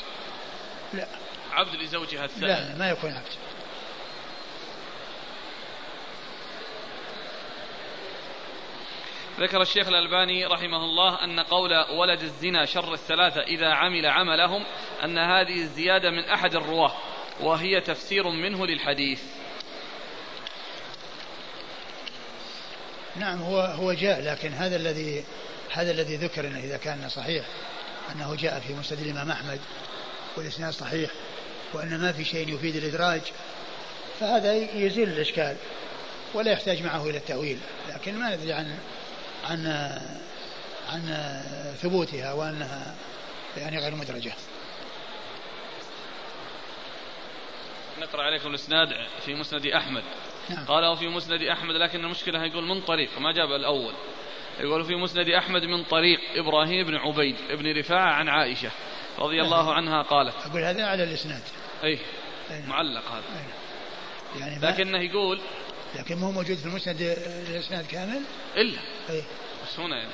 لا. 0.95 1.07
عبد 1.53 1.75
لزوجها 1.75 2.25
الثاني. 2.25 2.47
لا 2.47 2.75
ما 2.79 2.91
يكون 2.91 3.11
عبد. 3.11 3.33
ذكر 9.41 9.63
الشيخ 9.63 9.89
الألباني 9.89 10.47
رحمه 10.47 10.85
الله 10.85 11.25
أن 11.25 11.41
قول 11.41 11.71
ولد 11.91 12.23
الزنا 12.23 12.65
شر 12.65 12.93
الثلاثة 12.93 13.41
إذا 13.41 13.69
عمل 13.69 14.07
عملهم 14.07 14.65
أن 15.05 15.19
هذه 15.19 15.61
الزيادة 15.61 16.11
من 16.11 16.25
أحد 16.25 16.55
الرواة 16.55 16.93
وهي 17.41 17.81
تفسير 17.81 18.29
منه 18.29 18.67
للحديث. 18.67 19.23
نعم 23.17 23.43
هو 23.43 23.61
هو 23.61 23.93
جاء 23.93 24.23
لكن 24.23 24.53
هذا 24.53 24.77
الذي 24.77 25.25
هذا 25.71 25.91
الذي 25.91 26.17
ذكر 26.17 26.47
إنه 26.47 26.59
إذا 26.59 26.77
كان 26.77 27.09
صحيح 27.09 27.45
أنه 28.15 28.35
جاء 28.35 28.61
في 28.61 28.75
مسند 28.75 29.01
الإمام 29.01 29.31
أحمد 29.31 29.61
والإسناد 30.37 30.73
صحيح 30.73 31.11
وان 31.73 32.01
ما 32.01 32.13
في 32.13 32.25
شيء 32.25 32.55
يفيد 32.55 32.77
الإدراج 32.77 33.21
فهذا 34.21 34.55
يزيل 34.55 35.09
الإشكال 35.09 35.57
ولا 36.35 36.53
يحتاج 36.53 36.83
معه 36.83 37.11
إلى 37.11 37.19
التأويل 37.19 37.59
لكن 37.89 38.15
ما 38.19 38.37
ندري 38.37 38.53
عن 38.53 38.79
عن 39.49 39.67
عن 40.89 41.43
ثبوتها 41.83 42.33
وأنها 42.33 42.95
يعني 43.57 43.79
غير 43.79 43.95
مدرجة. 43.95 44.33
نقرأ 48.01 48.23
عليكم 48.23 48.49
الإسناد 48.49 48.89
في 49.25 49.35
مسند 49.35 49.67
أحمد 49.67 50.03
نعم. 50.51 50.65
قال 50.65 50.85
وفي 50.85 51.09
مسند 51.09 51.43
أحمد 51.43 51.75
لكن 51.75 52.05
المشكلة 52.05 52.45
يقول 52.45 52.65
من 52.65 52.81
طريق 52.81 53.19
ما 53.19 53.33
جاب 53.33 53.53
الأول 53.53 53.95
يقول 54.61 54.85
في 54.85 54.95
مسند 54.95 55.29
أحمد 55.29 55.63
من 55.63 55.85
طريق 55.85 56.21
إبراهيم 56.35 56.87
بن 56.87 56.97
عبيد 56.97 57.37
بن 57.51 57.79
رفاعة 57.79 58.13
عن 58.13 58.29
عائشة 58.29 58.71
رضي 59.19 59.43
الله 59.43 59.65
نعم. 59.65 59.75
عنها 59.75 60.03
قالت 60.03 60.35
أقول 60.47 60.63
هذا 60.63 60.87
على 60.87 61.05
الإسناد 61.05 61.43
اي 61.85 61.99
نعم. 62.51 62.69
معلق 62.69 63.05
هذا 63.09 63.25
أي. 63.37 64.41
يعني 64.41 64.59
لكنه 64.67 64.99
يقول 64.99 65.41
لكن 65.97 66.17
مو 66.19 66.31
موجود 66.31 66.57
في 66.57 66.67
المسند 66.67 67.01
الإسناد 67.51 67.87
كامل؟ 67.87 68.23
إلا. 68.57 68.81
اي 69.11 69.23
بس 69.63 69.81
هنا 69.81 69.97
يعني. 69.97 70.13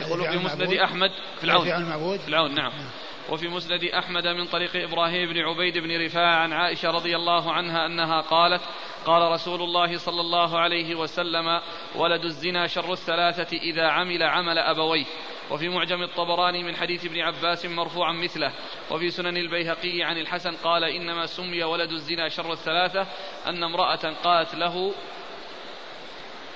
يقول 0.00 0.30
في 0.30 0.38
مسند 0.38 0.72
احمد 0.72 1.10
في 1.38 1.44
العون. 1.44 2.18
في 2.18 2.28
العون 2.28 2.54
نعم, 2.54 2.72
نعم. 2.72 2.90
وفي 3.30 3.48
مسند 3.48 3.84
أحمد 3.84 4.26
من 4.26 4.46
طريق 4.46 4.76
إبراهيم 4.76 5.32
بن 5.32 5.38
عبيد 5.38 5.78
بن 5.78 6.04
رفاعة 6.04 6.34
عن 6.34 6.52
عائشة 6.52 6.90
رضي 6.90 7.16
الله 7.16 7.52
عنها 7.52 7.86
أنها 7.86 8.20
قالت 8.20 8.62
قال 9.04 9.32
رسول 9.32 9.62
الله 9.62 9.98
صلى 9.98 10.20
الله 10.20 10.58
عليه 10.58 10.94
وسلم 10.94 11.60
ولد 11.94 12.24
الزنا 12.24 12.66
شر 12.66 12.92
الثلاثة 12.92 13.56
إذا 13.56 13.88
عمل 13.88 14.22
عمل 14.22 14.58
أبويه. 14.58 15.04
وفي 15.52 15.68
معجم 15.68 16.02
الطبراني 16.02 16.62
من 16.62 16.76
حديث 16.76 17.04
ابن 17.04 17.20
عباس 17.20 17.66
مرفوعا 17.66 18.12
مثله 18.12 18.52
وفي 18.90 19.10
سنن 19.10 19.36
البيهقي 19.36 20.02
عن 20.02 20.18
الحسن 20.18 20.56
قال 20.56 20.84
إنما 20.84 21.26
سمي 21.26 21.64
ولد 21.64 21.92
الزنا 21.92 22.28
شر 22.28 22.52
الثلاثة 22.52 23.06
أن 23.46 23.64
امرأة 23.64 24.14
قالت 24.24 24.54
له 24.54 24.94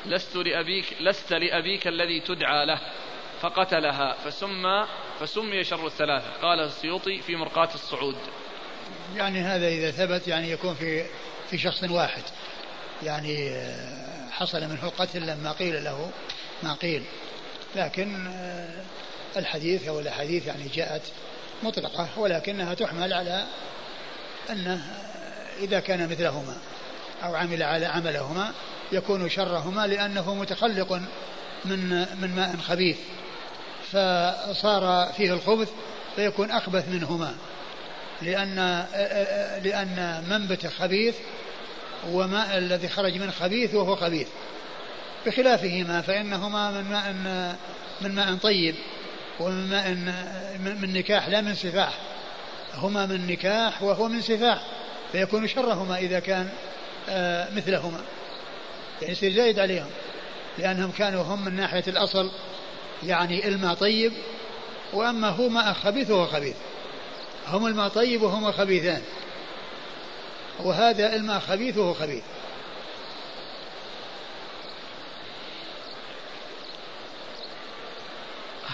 لست 0.07 0.37
لأبيك 0.37 0.97
لست 1.01 1.33
لأبيك 1.33 1.89
الذي 1.89 2.21
تدعى 2.21 2.67
له 2.67 2.81
فقتلها 3.41 4.13
فسمى 4.13 4.87
فسمي 5.21 5.65
شر 5.65 5.87
الثلاثة. 5.87 6.31
قال 6.43 6.61
السيوطي 6.61 7.23
في 7.23 7.37
مرقاة 7.37 7.69
الصعود. 7.75 8.17
يعني 9.17 9.41
هذا 9.41 9.69
إذا 9.69 9.91
ثبت 9.91 10.29
يعني 10.29 10.51
يكون 10.51 10.75
في 10.75 11.05
في 11.51 11.59
شخص 11.59 11.85
واحد. 11.85 12.23
يعني 13.03 13.51
آه، 13.51 14.31
حصل 14.31 14.61
منه 14.61 14.85
القتل 14.85 15.27
لما 15.27 15.53
قيل 15.53 15.85
له 15.85 16.11
ما 16.63 16.75
قيل. 16.75 17.03
لكن 17.77 18.27
آه، 18.27 18.69
الحديث 19.37 19.89
أو 19.89 20.01
الأحاديث 20.01 20.47
يعني 20.47 20.69
جاءت 20.75 21.03
مطلقة 21.63 22.09
ولكنها 22.17 22.75
تحمل 22.75 23.13
على 23.13 23.45
أنه 24.51 24.75
آه، 24.75 25.65
إذا 25.65 25.81
كان 25.81 26.09
مثلهما 26.09 26.57
أو 27.25 27.35
عمل 27.35 27.63
على 27.63 27.87
عملهما 27.87 28.53
يكون 28.93 29.29
شرهما 29.29 29.87
لأنه 29.87 30.35
متخلق 30.35 30.93
من 31.65 32.07
من 32.21 32.33
ماء 32.37 32.57
خبيث 32.57 32.97
فصار 33.93 35.13
فيه 35.17 35.33
الخبث 35.33 35.69
فيكون 36.17 36.51
أخبث 36.51 36.89
منهما 36.89 37.35
لأن 38.23 38.87
لأن 39.65 40.25
منبت 40.31 40.67
خبيث 40.67 41.17
وماء 42.11 42.59
الذي 42.59 42.89
خرج 42.89 43.17
من 43.17 43.31
خبيث 43.31 43.75
وهو 43.75 43.97
خبيث. 43.97 44.29
بخلافهما 45.27 46.01
فإنهما 46.01 46.71
من 46.71 46.91
ماء 46.91 47.13
من 48.01 48.15
ماء 48.15 48.35
طيب 48.35 48.75
ومن 49.41 49.69
ماء 49.69 49.95
من 50.59 50.93
نكاح 50.93 51.29
لا 51.29 51.41
من 51.41 51.55
سفاح. 51.55 51.99
هما 52.75 53.07
من 53.07 53.27
نكاح 53.27 53.83
وهو 53.83 54.09
من 54.09 54.21
سفاح 54.21 54.63
فيكون 55.13 55.49
شرهما 55.49 55.99
إذا 55.99 56.19
كان 56.19 56.49
آه، 57.09 57.49
مثلهما. 57.55 58.01
يعني 59.03 59.13
يصير 59.13 59.33
زايد 59.33 59.59
عليهم 59.59 59.91
لأنهم 60.59 60.91
كانوا 60.91 61.23
هم 61.23 61.45
من 61.45 61.57
ناحية 61.57 61.85
الأصل 61.89 62.31
يعني 63.03 63.49
الماء 63.49 63.75
طيب 63.75 64.13
وأما 64.93 65.29
هو 65.29 65.49
ماء 65.49 65.73
خبيث 65.73 66.11
وهو 66.11 66.27
خبيث. 66.27 66.57
هم 67.47 67.67
الماء 67.67 67.89
طيب 67.89 68.23
وهما 68.23 68.53
خبيثان. 68.53 69.03
وهذا 70.61 71.17
الماء 71.17 71.39
خبيث 71.39 71.77
وهو 71.77 71.95
خبيث. 71.95 72.23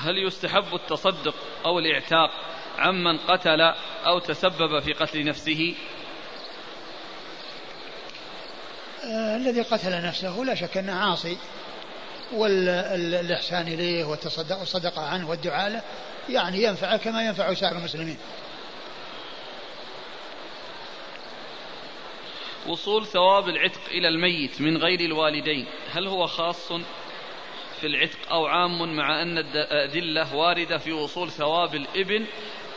هل 0.02 0.18
يستحب 0.18 0.74
التصدق 0.74 1.34
أو 1.64 1.78
الإعتاق 1.78 2.30
عمن 2.78 3.18
قتل 3.18 3.60
أو 4.06 4.18
تسبب 4.18 4.80
في 4.80 4.92
قتل 4.92 5.24
نفسه؟ 5.24 5.74
آه 9.04 9.36
الذي 9.36 9.62
قتل 9.62 10.06
نفسه 10.06 10.42
لا 10.44 10.54
شك 10.54 10.76
أنه 10.76 10.92
عاصي 10.92 11.38
والإحسان 12.32 13.68
إليه 13.68 14.04
والتصدق 14.04 14.58
والصدقة 14.58 15.02
عنه 15.02 15.30
والدعاء 15.30 15.70
له 15.70 15.82
يعني 16.28 16.62
ينفع 16.62 16.96
كما 16.96 17.26
ينفع 17.26 17.54
سائر 17.54 17.76
المسلمين. 17.76 18.18
وصول 22.66 23.06
ثواب 23.06 23.48
العتق 23.48 23.80
إلى 23.90 24.08
الميت 24.08 24.60
من 24.60 24.76
غير 24.76 25.00
الوالدين 25.00 25.66
هل 25.92 26.06
هو 26.06 26.26
خاص؟ 26.26 26.72
في 27.82 27.88
العتق 27.88 28.18
أو 28.30 28.46
عام 28.46 28.96
مع 28.96 29.22
أن 29.22 29.38
الأدلة 29.38 30.34
واردة 30.34 30.78
في 30.78 30.92
وصول 30.92 31.30
ثواب 31.30 31.74
الإبن 31.74 32.26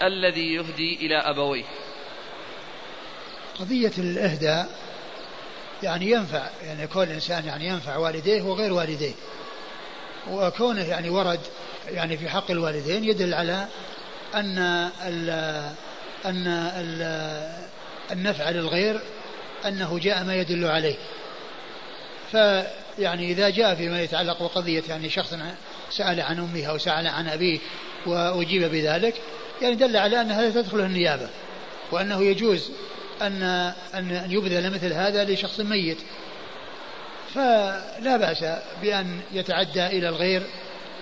الذي 0.03 0.53
يهدي 0.53 0.95
إلى 0.95 1.17
أبويه. 1.17 1.63
قضية 3.59 3.91
الإهداء 3.97 4.79
يعني 5.83 6.11
ينفع 6.11 6.49
يعني 6.63 6.87
كل 6.87 7.01
إنسان 7.01 7.45
يعني 7.45 7.67
ينفع 7.67 7.97
والديه 7.97 8.41
وغير 8.41 8.73
والديه. 8.73 9.13
وكونه 10.31 10.83
يعني 10.83 11.09
ورد 11.09 11.39
يعني 11.87 12.17
في 12.17 12.29
حق 12.29 12.51
الوالدين 12.51 13.03
يدل 13.03 13.33
على 13.33 13.67
أن 14.35 14.57
ال 15.07 15.29
أن 16.25 16.47
ال 16.47 17.01
النفع 18.11 18.49
للغير 18.49 19.01
أنه 19.65 19.99
جاء 19.99 20.23
ما 20.23 20.35
يدل 20.35 20.65
عليه. 20.65 20.95
فيعني 22.95 23.31
إذا 23.31 23.49
جاء 23.49 23.75
فيما 23.75 24.01
يتعلق 24.01 24.43
بقضية 24.43 24.83
يعني 24.89 25.09
شخص 25.09 25.35
سأل 25.91 26.21
عن 26.21 26.39
أمه 26.39 26.65
أو 26.65 26.77
سأل 26.77 27.07
عن 27.07 27.27
أبيه 27.27 27.59
وأجيب 28.05 28.63
بذلك 28.63 29.13
يعني 29.61 29.75
دل 29.75 29.97
على 29.97 30.21
أن 30.21 30.31
هذا 30.31 30.61
تدخله 30.61 30.85
النيابة 30.85 31.29
وأنه 31.91 32.23
يجوز 32.23 32.71
أن 33.21 33.43
أن 33.93 34.27
يبذل 34.29 34.73
مثل 34.73 34.93
هذا 34.93 35.23
لشخص 35.23 35.59
ميت. 35.59 35.97
فلا 37.35 38.17
بأس 38.17 38.45
بأن 38.81 39.19
يتعدى 39.33 39.85
إلى 39.85 40.09
الغير 40.09 40.43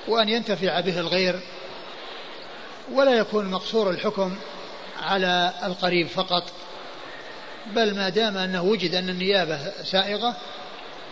وأن 0.08 0.30
ينتفع 0.30 0.80
به 0.80 1.00
الغير 1.00 1.40
ولا 2.92 3.12
يكون 3.12 3.46
مقصور 3.46 3.90
الحكم 3.90 4.36
على 5.04 5.54
القريب 5.64 6.08
فقط 6.08 6.44
بل 7.76 7.96
ما 7.96 8.10
دام 8.10 8.38
أنه 8.38 8.64
وجد 8.64 8.96
أن 8.96 9.10
النيابة 9.10 9.60
سائغة 9.84 10.36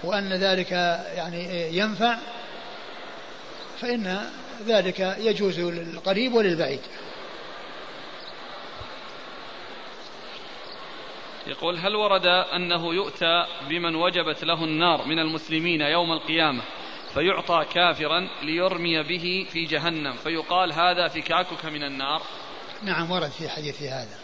وأن 0.03 0.33
ذلك 0.33 0.71
يعني 1.15 1.69
ينفع 1.77 2.17
فإن 3.79 4.29
ذلك 4.65 4.99
يجوز 5.19 5.59
للقريب 5.59 6.33
وللبعيد. 6.33 6.81
يقول 11.47 11.77
هل 11.77 11.95
ورد 11.95 12.25
أنه 12.25 12.93
يؤتى 12.93 13.45
بمن 13.69 13.95
وجبت 13.95 14.43
له 14.43 14.63
النار 14.63 15.05
من 15.05 15.19
المسلمين 15.19 15.81
يوم 15.81 16.11
القيامة 16.11 16.61
فيعطى 17.13 17.65
كافرا 17.73 18.29
ليرمي 18.41 19.03
به 19.03 19.47
في 19.51 19.65
جهنم؟ 19.65 20.13
فيقال 20.13 20.73
هذا 20.73 21.07
فكاكك 21.07 21.65
من 21.65 21.83
النار. 21.83 22.21
نعم 22.81 23.11
ورد 23.11 23.29
في 23.29 23.49
حديث 23.49 23.81
هذا. 23.83 24.19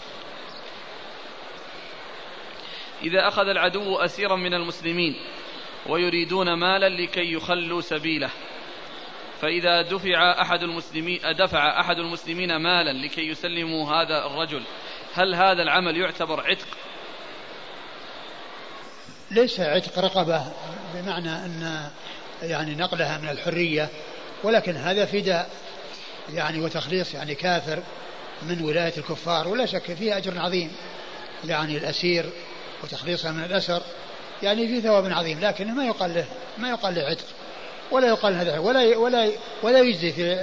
إذا 3.03 3.27
أخذ 3.27 3.47
العدو 3.47 3.95
أسيرا 3.95 4.35
من 4.35 4.53
المسلمين 4.53 5.15
ويريدون 5.89 6.53
مالا 6.53 6.89
لكي 6.89 7.33
يخلوا 7.33 7.81
سبيله 7.81 8.29
فإذا 9.41 9.81
دفع 9.81 10.41
أحد 10.41 10.63
المسلمين 10.63 11.19
دفع 11.39 11.79
أحد 11.79 11.99
المسلمين 11.99 12.55
مالا 12.55 13.05
لكي 13.05 13.27
يسلموا 13.27 13.91
هذا 13.91 14.25
الرجل 14.25 14.63
هل 15.15 15.35
هذا 15.35 15.63
العمل 15.63 15.97
يعتبر 15.97 16.41
عتق؟ 16.41 16.67
ليس 19.31 19.59
عتق 19.59 19.99
رقبة 19.99 20.45
بمعنى 20.93 21.29
أن 21.29 21.89
يعني 22.41 22.75
نقلها 22.75 23.17
من 23.17 23.29
الحرية 23.29 23.89
ولكن 24.43 24.75
هذا 24.75 25.05
فداء 25.05 25.49
يعني 26.33 26.59
وتخليص 26.59 27.13
يعني 27.13 27.35
كافر 27.35 27.83
من 28.41 28.63
ولاية 28.63 28.93
الكفار 28.97 29.47
ولا 29.47 29.65
شك 29.65 29.93
فيه 29.93 30.17
أجر 30.17 30.39
عظيم 30.39 30.71
يعني 31.45 31.77
الأسير 31.77 32.29
وتخليصها 32.83 33.31
من 33.31 33.43
الأسر 33.43 33.81
يعني 34.43 34.67
في 34.67 34.81
ثواب 34.81 35.05
عظيم 35.11 35.39
لكنه 35.39 35.73
ما 35.73 35.85
يقال 35.85 36.13
له 36.13 36.25
ما 36.57 36.69
يقال 36.69 36.95
له 36.95 37.01
عتق 37.01 37.25
ولا 37.91 38.07
يقال 38.07 38.33
هذا 38.33 38.59
ولا 38.59 38.97
ولا 38.97 39.31
ولا 39.63 39.79
يجزي 39.79 40.11
في 40.11 40.35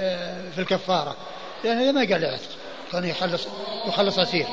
في 0.51 0.61
الكفارة 0.61 1.17
لأن 1.63 1.77
هذا 1.77 1.91
ما 1.91 1.99
قال 1.99 2.21
له 2.21 2.27
عتق 2.27 2.49
كان 2.91 3.05
يخلص 3.05 3.47
يخلص 3.87 4.19
أسير. 4.19 4.47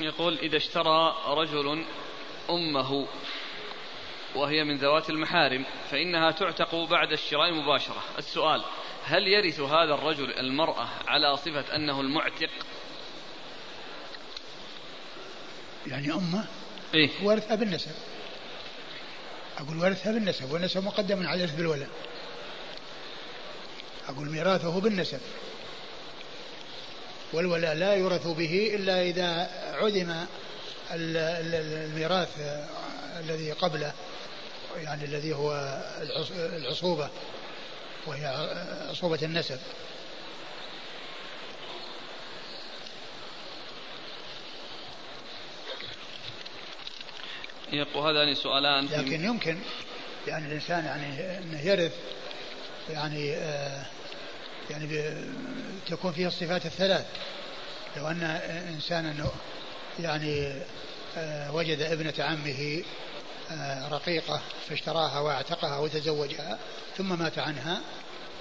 يقول 0.00 0.38
إذا 0.38 0.56
اشترى 0.56 1.14
رجل 1.26 1.84
أمه 2.50 3.06
وهي 4.34 4.64
من 4.64 4.76
ذوات 4.76 5.10
المحارم 5.10 5.64
فإنها 5.90 6.30
تعتق 6.30 6.74
بعد 6.74 7.12
الشراء 7.12 7.52
مباشرة. 7.52 8.02
السؤال 8.18 8.64
هل 9.04 9.28
يرث 9.28 9.60
هذا 9.60 9.94
الرجل 9.94 10.32
المرأة 10.32 10.88
على 11.06 11.36
صفة 11.36 11.76
أنه 11.76 12.00
المعتق؟ 12.00 12.50
يعني 15.86 16.12
أمة. 16.12 16.44
إيه؟ 16.94 17.10
ورثها 17.22 17.54
بالنسب 17.54 17.90
أقول 19.58 19.76
ورثها 19.76 20.12
بالنسب 20.12 20.52
والنسب 20.52 20.84
مقدم 20.84 21.26
على 21.26 21.44
الإرث 21.44 21.54
بالولد. 21.56 21.88
أقول 24.08 24.30
ميراثه 24.30 24.80
بالنسب. 24.80 25.20
والولاء 27.32 27.74
لا 27.74 27.94
يورث 27.94 28.26
به 28.26 28.70
إلا 28.74 29.02
إذا 29.02 29.50
عدم 29.74 30.26
الميراث 30.90 32.28
الذي 33.20 33.52
قبله 33.52 33.92
يعني 34.76 35.04
الذي 35.04 35.34
هو 35.34 35.80
العصوبة 36.38 37.08
وهي 38.06 38.26
عصوبة 38.90 39.18
النسب. 39.22 39.58
يقول 47.76 48.16
هذان 48.16 48.34
سؤالان 48.34 48.86
لكن 48.86 49.24
يمكن 49.24 49.58
يعني 50.26 50.46
الإنسان 50.46 50.84
يعني 50.84 51.38
أنه 51.38 51.60
يرث 51.60 51.92
يعني 52.90 53.34
آه 53.34 53.86
يعني 54.70 55.14
تكون 55.88 56.12
فيه 56.12 56.26
الصفات 56.26 56.66
الثلاث. 56.66 57.06
لو 57.96 58.06
أن 58.08 58.22
إنسانا 58.74 59.30
يعني 60.00 60.52
آه 61.16 61.54
وجد 61.54 61.80
ابنة 61.80 62.14
عمه 62.18 62.82
آه 63.50 63.88
رقيقة 63.88 64.40
فاشتراها 64.68 65.20
واعتقها 65.20 65.78
وتزوجها 65.78 66.58
ثم 66.96 67.18
مات 67.18 67.38
عنها 67.38 67.80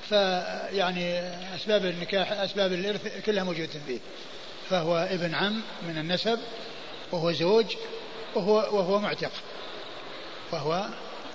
فيعني 0.10 1.20
أسباب 1.56 1.86
النكاح 1.86 2.32
أسباب 2.32 2.74
الإرث 2.74 3.26
كلها 3.26 3.44
موجودة 3.44 3.80
فيه. 3.88 4.00
فهو 4.70 4.98
ابن 4.98 5.36
عم 5.36 5.62
من 5.88 5.98
النسب 5.98 6.40
وهو 7.12 7.32
زوج 7.32 7.76
وهو 8.36 8.56
وهو 8.56 9.00
معتق. 9.00 9.32
وهو 10.52 10.86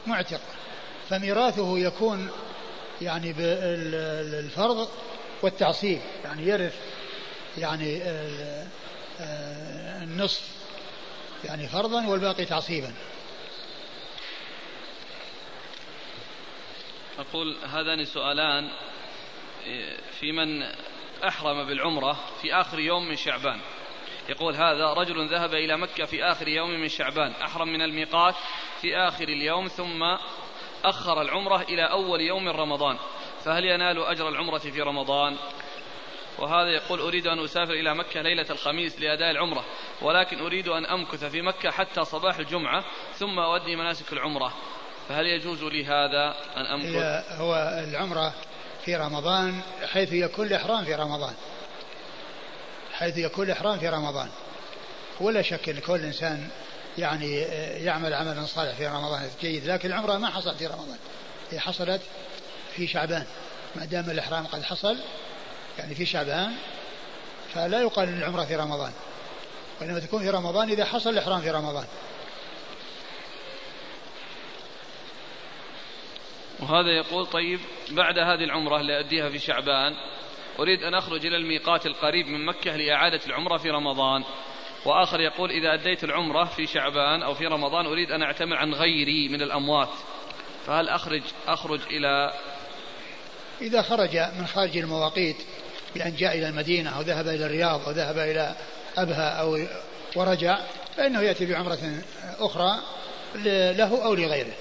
معتق. 0.06 0.40
فميراثه 1.10 1.78
يكون 1.78 2.30
يعني 3.02 3.32
بالفرض 3.32 4.88
والتعصيب 5.42 6.00
يعني 6.24 6.42
يرث 6.48 6.74
يعني 7.58 8.02
النصف 10.02 10.42
يعني 11.44 11.68
فرضا 11.68 12.06
والباقي 12.06 12.44
تعصيبا. 12.44 12.94
أقول 17.18 17.56
هذان 17.64 18.04
سؤالان 18.04 18.70
في 20.20 20.32
من 20.32 20.62
أحرم 21.28 21.66
بالعمرة 21.66 22.18
في 22.42 22.54
آخر 22.54 22.78
يوم 22.78 23.08
من 23.08 23.16
شعبان. 23.16 23.60
يقول 24.28 24.54
هذا 24.54 24.92
رجل 24.92 25.28
ذهب 25.28 25.54
إلى 25.54 25.76
مكة 25.76 26.04
في 26.04 26.24
آخر 26.24 26.48
يوم 26.48 26.70
من 26.70 26.88
شعبان 26.88 27.32
أحرم 27.32 27.68
من 27.68 27.82
الميقات 27.82 28.34
في 28.80 28.96
آخر 28.96 29.24
اليوم 29.24 29.68
ثم 29.68 30.02
أخر 30.84 31.22
العمرة 31.22 31.62
إلى 31.62 31.82
أول 31.82 32.20
يوم 32.20 32.44
من 32.44 32.50
رمضان. 32.50 32.98
فهل 33.44 33.64
ينال 33.64 33.98
أجر 33.98 34.28
العمرة 34.28 34.58
في 34.58 34.80
رمضان؟ 34.82 35.36
وهذا 36.38 36.68
يقول 36.68 37.00
أريد 37.00 37.26
أن 37.26 37.44
أسافر 37.44 37.72
إلى 37.72 37.94
مكة 37.94 38.22
ليلة 38.22 38.46
الخميس 38.50 39.00
لأداء 39.00 39.30
العمرة 39.30 39.64
ولكن 40.02 40.40
أريد 40.40 40.68
أن 40.68 40.86
أمكث 40.86 41.24
في 41.24 41.42
مكة 41.42 41.70
حتى 41.70 42.04
صباح 42.04 42.38
الجمعة 42.38 42.84
ثم 43.14 43.38
أودي 43.38 43.76
مناسك 43.76 44.12
العمرة. 44.12 44.52
فهل 45.08 45.26
يجوز 45.26 45.64
لي 45.64 45.84
هذا 45.84 46.34
أن 46.56 46.66
أمكث؟ 46.66 47.32
هو 47.40 47.54
العمرة 47.88 48.34
في 48.84 48.96
رمضان 48.96 49.60
حيث 49.92 50.12
يكون 50.12 50.46
الإحرام 50.46 50.84
في 50.84 50.94
رمضان. 50.94 51.34
حيث 52.98 53.18
يكون 53.18 53.46
الإحرام 53.46 53.78
في 53.78 53.88
رمضان. 53.88 54.28
ولا 55.20 55.42
شك 55.42 55.68
أن 55.68 55.78
كل 55.78 56.04
إنسان 56.04 56.48
يعني 56.98 57.36
يعمل 57.84 58.14
عملا 58.14 58.46
صالح 58.46 58.74
في 58.74 58.86
رمضان 58.86 59.30
جيد 59.40 59.66
لكن 59.66 59.88
العمرة 59.88 60.16
ما 60.16 60.30
حصلت 60.30 60.56
في 60.56 60.66
رمضان. 60.66 60.98
هي 61.50 61.60
حصلت 61.60 62.00
في 62.76 62.86
شعبان. 62.86 63.26
ما 63.76 63.84
دام 63.84 64.10
الإحرام 64.10 64.46
قد 64.46 64.62
حصل 64.62 64.96
يعني 65.78 65.94
في 65.94 66.06
شعبان 66.06 66.52
فلا 67.54 67.80
يقال 67.80 68.08
العمرة 68.08 68.44
في 68.44 68.56
رمضان. 68.56 68.92
وإنما 69.80 70.00
تكون 70.00 70.22
في 70.22 70.30
رمضان 70.30 70.70
إذا 70.70 70.84
حصل 70.84 71.10
الإحرام 71.10 71.40
في 71.40 71.50
رمضان. 71.50 71.86
وهذا 76.60 76.90
يقول 76.90 77.26
طيب 77.26 77.60
بعد 77.90 78.18
هذه 78.18 78.44
العمرة 78.44 78.80
اللي 78.80 79.00
أديها 79.00 79.30
في 79.30 79.38
شعبان 79.38 79.92
أريد 80.60 80.82
أن 80.82 80.94
أخرج 80.94 81.26
إلى 81.26 81.36
الميقات 81.36 81.86
القريب 81.86 82.26
من 82.26 82.44
مكة 82.44 82.76
لإعادة 82.76 83.20
العمرة 83.26 83.56
في 83.56 83.70
رمضان. 83.70 84.24
وآخر 84.84 85.20
يقول 85.20 85.50
إذا 85.50 85.74
أديت 85.74 86.04
العمرة 86.04 86.44
في 86.44 86.66
شعبان 86.66 87.22
أو 87.22 87.34
في 87.34 87.46
رمضان 87.46 87.86
أريد 87.86 88.10
أن 88.10 88.22
أعتمر 88.22 88.56
عن 88.56 88.74
غيري 88.74 89.28
من 89.28 89.42
الأموات. 89.42 89.88
فهل 90.66 90.88
أخرج 90.88 91.22
أخرج 91.46 91.80
إلى 91.90 92.32
إذا 93.60 93.82
خرج 93.82 94.16
من 94.38 94.46
خارج 94.46 94.76
المواقيت 94.76 95.36
بأن 95.94 96.16
جاء 96.16 96.38
إلى 96.38 96.48
المدينة 96.48 96.96
أو 96.96 97.00
ذهب 97.00 97.28
إلى 97.28 97.46
الرياض 97.46 97.80
أو 97.88 97.90
ذهب 97.90 98.18
إلى 98.18 98.54
أبها 98.96 99.40
أو 99.40 99.58
ورجع 100.16 100.58
فإنه 100.96 101.20
يأتي 101.20 101.46
بعمرة 101.46 102.02
أخرى 102.38 102.78
له 103.74 104.04
أو 104.04 104.14
لغيره. 104.14 104.52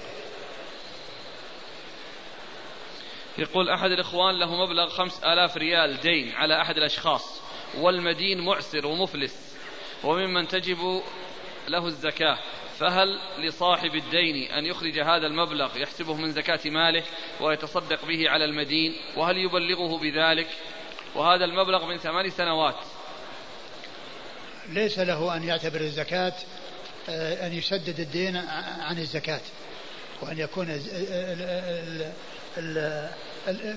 يقول 3.38 3.70
أحد 3.70 3.90
الإخوان 3.90 4.38
له 4.38 4.64
مبلغ 4.64 4.88
خمس 4.88 5.24
آلاف 5.24 5.56
ريال 5.56 6.00
دين 6.00 6.32
على 6.32 6.60
أحد 6.62 6.76
الأشخاص 6.76 7.40
والمدين 7.78 8.40
معسر 8.40 8.86
ومفلس 8.86 9.56
وممن 10.04 10.48
تجب 10.48 11.02
له 11.68 11.86
الزكاة. 11.86 12.38
فهل 12.78 13.18
لصاحب 13.38 13.94
الدين 13.94 14.52
أن 14.52 14.66
يخرج 14.66 14.98
هذا 14.98 15.26
المبلغ 15.26 15.76
يحسبه 15.76 16.14
من 16.14 16.32
زكاة 16.32 16.60
ماله 16.66 17.02
ويتصدق 17.40 18.04
به 18.04 18.30
على 18.30 18.44
المدين؟ 18.44 18.96
وهل 19.16 19.36
يبلغه 19.36 19.98
بذلك؟ 19.98 20.48
وهذا 21.14 21.44
المبلغ 21.44 21.86
من 21.86 21.96
ثمان 21.96 22.30
سنوات. 22.30 22.76
ليس 24.68 24.98
له 24.98 25.36
أن 25.36 25.44
يعتبر 25.44 25.80
الزكاة 25.80 26.34
آه، 27.08 27.46
أن 27.46 27.52
يسدد 27.52 28.00
الدين 28.00 28.36
عن 28.80 28.98
الزكاة 28.98 29.40
وأن 30.22 30.38
يكون 30.38 30.80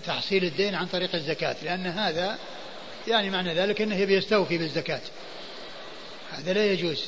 تحصيل 0.06 0.44
الدين 0.44 0.76
عن 0.76 0.86
طريق 0.86 1.16
الزكاة 1.16 1.56
لأن 1.64 1.86
هذا 1.86 2.38
يعني 3.08 3.30
معنى 3.30 3.54
ذلك 3.54 3.82
أنه 3.82 3.96
يبي 3.96 4.16
يستوفي 4.16 4.58
بالزكاة. 4.58 5.02
هذا 6.32 6.54
لا 6.54 6.66
يجوز. 6.66 7.06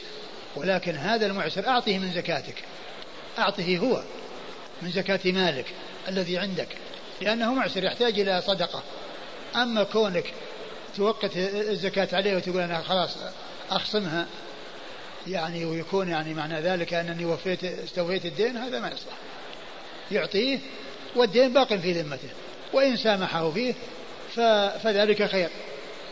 ولكن 0.56 0.96
هذا 0.96 1.26
المعسر 1.26 1.68
أعطه 1.68 2.00
من 2.00 2.12
زكاتك. 2.12 2.56
أعطه 3.40 3.78
هو 3.78 4.04
من 4.82 4.92
زكاة 4.92 5.20
مالك 5.26 5.66
الذي 6.08 6.38
عندك 6.38 6.68
لأنه 7.22 7.54
معسر 7.54 7.84
يحتاج 7.84 8.20
إلى 8.20 8.42
صدقة. 8.42 8.84
أما 9.56 9.84
كونك 9.84 10.34
توقت 10.98 11.38
الزكاة 11.38 12.08
عليه 12.14 12.36
وتقول 12.36 12.62
أنا 12.62 12.82
خلاص 12.82 13.18
أخصمها 13.70 14.28
يعني 15.28 15.66
ويكون 15.66 16.10
يعني 16.10 16.34
معنى 16.34 16.62
ذلك 16.62 16.94
أنني 16.94 17.26
وفيت 17.26 17.64
استوفيت 17.64 18.26
الدين 18.26 18.58
هذا 18.58 18.80
ما 18.80 18.88
يصلح. 18.88 19.14
يعطيه 20.12 20.60
والدين 21.16 21.54
باق 21.54 21.74
في 21.76 21.92
ذمته 21.92 22.30
وإن 22.74 22.98
سامحه 22.98 23.52
فيه 23.52 23.74
فذلك 24.84 25.26
خير. 25.32 25.50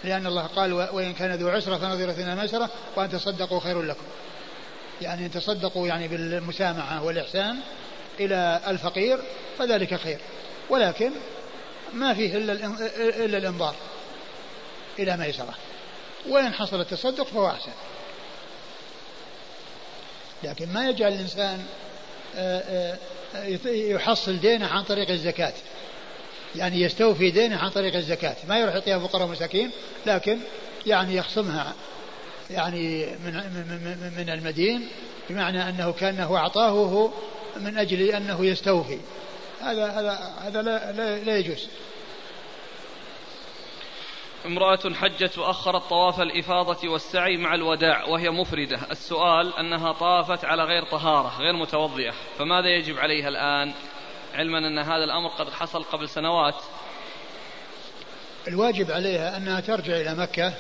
لأن 0.04 0.28
الله 0.28 0.42
قال 0.42 0.74
وإن 0.74 1.14
كان 1.14 1.32
ذو 1.32 1.50
عسرة 1.50 1.78
فنظرة 1.78 2.12
إلى 2.12 2.36
ميسرة 2.36 2.70
وأن 2.96 3.10
تصدقوا 3.10 3.60
خير 3.60 3.82
لكم. 3.82 4.06
يعني 5.02 5.26
أن 5.26 5.32
تصدقوا 5.32 5.88
يعني 5.88 6.08
بالمسامحة 6.08 7.04
والإحسان 7.04 7.58
إلى 8.20 8.62
الفقير 8.68 9.20
فذلك 9.60 9.96
خير. 9.96 10.20
ولكن 10.70 11.12
ما 11.94 12.14
فيه 12.14 12.38
إلا 12.38 12.54
إلا 13.26 13.38
الإنظار 13.38 13.76
إلى 15.00 15.18
ميسرة. 15.18 15.54
وإن 16.30 16.54
حصل 16.54 16.82
التصدق 16.82 17.28
فهو 17.28 17.48
أحسن. 17.48 17.72
لكن 20.44 20.74
ما 20.74 20.90
يجعل 20.90 21.14
الإنسان 21.14 21.66
آه، 22.36 22.60
آه، 22.60 22.98
يحصل 23.66 24.40
دينه 24.40 24.68
عن 24.68 24.84
طريق 24.84 25.10
الزكاة. 25.10 25.54
يعني 26.56 26.82
يستوفي 26.82 27.32
دينه 27.32 27.58
عن 27.58 27.70
طريق 27.70 27.96
الزكاة. 27.96 28.36
ما 28.48 28.60
يروح 28.60 28.74
يعطيها 28.74 29.00
فقراء 29.00 29.28
ومساكين 29.28 29.72
لكن 30.06 30.40
يعني 30.86 31.16
يخصمها. 31.16 31.74
يعني 32.50 33.06
من 33.06 33.34
من 34.18 34.30
المدين 34.30 34.88
بمعنى 35.30 35.70
أنه 35.70 35.92
كأنه 35.92 36.38
أعطاه 36.38 37.12
من 37.58 37.78
أجل 37.78 38.02
أنه 38.02 38.46
يستوفي. 38.46 38.98
هذا 39.62 39.86
هذا 39.86 40.34
هذا 40.42 40.62
لا, 40.62 40.92
لا, 40.92 41.24
لا 41.24 41.38
يجوز. 41.38 41.68
امرأة 44.46 44.94
حجت 44.94 45.38
وأخرت 45.38 45.84
طواف 45.90 46.22
الإفاضة 46.22 46.90
والسعي 46.90 47.38
مع 47.38 47.56
الوداع 47.56 48.06
وهي 48.06 48.30
مفردة. 48.30 48.80
السؤال 48.92 49.58
أنها 49.58 49.92
طافت 49.92 50.46
على 50.46 50.64
غير 50.64 50.84
طهارة 50.86 51.34
غير 51.40 51.54
متوضئة 51.54 52.14
فماذا 52.38 52.68
يجب 52.68 52.98
عليها 52.98 53.28
الآن؟ 53.28 53.74
علما 54.34 54.58
أن 54.58 54.80
هذا 54.80 55.04
الأمر 55.04 55.30
قد 55.30 55.50
حصل 55.50 55.84
قبل 55.84 56.10
سنوات. 56.10 56.56
الواجب 58.48 58.92
عليها 58.92 59.38
أنها 59.38 59.60
ترجع 59.60 59.96
إلى 59.96 60.16
مكة 60.16 60.54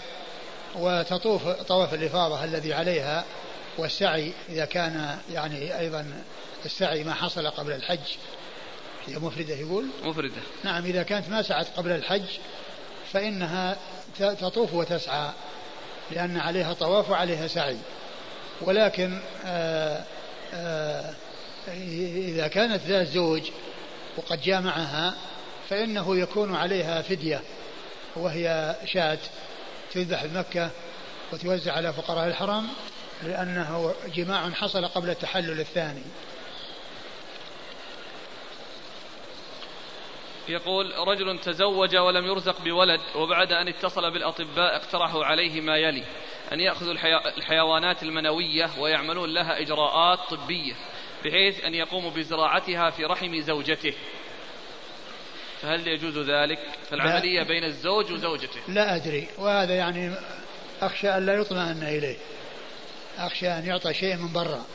وتطوف 0.75 1.47
طواف 1.47 1.93
الإفاضة 1.93 2.43
الذي 2.43 2.73
عليها 2.73 3.25
والسعي 3.77 4.33
إذا 4.49 4.65
كان 4.65 5.19
يعني 5.33 5.79
أيضا 5.79 6.23
السعي 6.65 7.03
ما 7.03 7.13
حصل 7.13 7.47
قبل 7.47 7.71
الحج. 7.71 8.17
هي 9.07 9.19
مفردة 9.19 9.55
يقول؟ 9.55 9.85
مفردة. 10.03 10.41
نعم 10.63 10.85
إذا 10.85 11.03
كانت 11.03 11.29
ما 11.29 11.41
سعت 11.41 11.67
قبل 11.77 11.91
الحج 11.91 12.39
فإنها 13.13 13.77
تطوف 14.19 14.73
وتسعى 14.73 15.29
لأن 16.11 16.37
عليها 16.37 16.73
طواف 16.73 17.09
وعليها 17.09 17.47
سعي. 17.47 17.77
ولكن 18.61 19.19
آآ 19.45 20.03
آآ 20.53 21.13
إذا 21.67 22.47
كانت 22.47 22.81
ذات 22.87 23.07
زوج 23.07 23.41
وقد 24.17 24.41
جامعها 24.41 25.13
فإنه 25.69 26.17
يكون 26.17 26.55
عليها 26.55 27.01
فدية 27.01 27.41
وهي 28.15 28.75
شاة 28.85 29.17
تذبح 29.93 30.25
بمكة 30.25 30.69
وتوزع 31.33 31.73
على 31.73 31.93
فقراء 31.93 32.27
الحرم 32.27 32.67
لأنه 33.23 33.93
جماع 34.15 34.49
حصل 34.49 34.85
قبل 34.85 35.09
التحلل 35.09 35.59
الثاني. 35.59 36.03
يقول 40.49 40.93
رجل 41.07 41.39
تزوج 41.39 41.95
ولم 41.95 42.25
يرزق 42.25 42.61
بولد 42.61 42.99
وبعد 43.15 43.51
أن 43.51 43.67
اتصل 43.67 44.11
بالأطباء 44.11 44.75
اقترحوا 44.75 45.25
عليه 45.25 45.61
ما 45.61 45.77
يلي 45.77 46.03
أن 46.53 46.59
يأخذوا 46.59 46.93
الحيوانات 47.37 48.03
المنوية 48.03 48.69
ويعملون 48.79 49.33
لها 49.33 49.61
إجراءات 49.61 50.19
طبية 50.29 50.73
بحيث 51.25 51.65
أن 51.65 51.73
يقوموا 51.73 52.11
بزراعتها 52.11 52.89
في 52.89 53.05
رحم 53.05 53.41
زوجته. 53.41 53.93
فهل 55.61 55.87
يجوز 55.87 56.17
ذلك؟ 56.17 56.59
فالعملية 56.89 57.43
بين 57.43 57.63
الزوج 57.63 58.11
وزوجته. 58.11 58.59
لا 58.67 58.95
أدري 58.95 59.27
وهذا 59.37 59.75
يعني 59.75 60.15
أخشى 60.81 61.09
أن 61.09 61.25
لا 61.25 61.33
يطمئن 61.33 61.83
إليه. 61.83 62.17
أخشى 63.17 63.47
أن 63.47 63.65
يعطى 63.65 63.93
شيء 63.93 64.15
من 64.15 64.33
برا. 64.33 64.65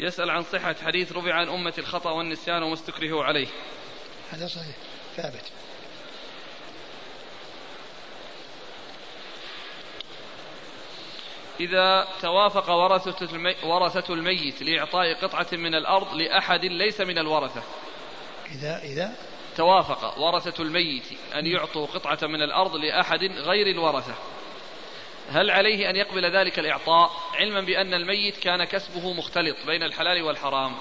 يسأل 0.00 0.30
عن 0.30 0.42
صحة 0.42 0.76
حديث 0.84 1.12
رفع 1.12 1.34
عن 1.34 1.48
أمة 1.48 1.74
الخطأ 1.78 2.10
والنسيان 2.10 2.62
وما 2.62 2.74
استكرهوا 2.74 3.24
عليه. 3.24 3.46
هذا 4.30 4.46
صحيح. 4.46 4.76
ثابت. 5.16 5.52
إذا 11.60 12.08
توافق 12.20 12.70
ورثة, 12.70 13.34
المي 13.34 13.54
ورثة 13.64 14.14
الميت 14.14 14.62
لإعطاء 14.62 15.14
قطعة 15.14 15.46
من 15.52 15.74
الأرض 15.74 16.14
لأحد 16.14 16.64
ليس 16.64 17.00
من 17.00 17.18
الورثة. 17.18 17.62
إذا 18.52 18.78
إذا؟ 18.82 19.14
توافق 19.56 20.18
ورثة 20.18 20.62
الميت 20.62 21.04
أن 21.34 21.46
يعطوا 21.46 21.86
قطعة 21.86 22.18
من 22.22 22.42
الأرض 22.42 22.76
لأحد 22.76 23.22
غير 23.22 23.66
الورثة. 23.66 24.14
هل 25.32 25.50
عليه 25.50 25.90
أن 25.90 25.96
يقبل 25.96 26.36
ذلك 26.36 26.58
الإعطاء 26.58 27.10
علما 27.34 27.60
بأن 27.60 27.94
الميت 27.94 28.36
كان 28.36 28.64
كسبه 28.64 29.12
مختلط 29.12 29.56
بين 29.66 29.82
الحلال 29.82 30.22
والحرام؟ 30.22 30.74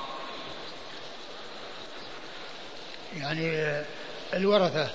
يعني 3.17 3.73
الورثة 4.33 4.89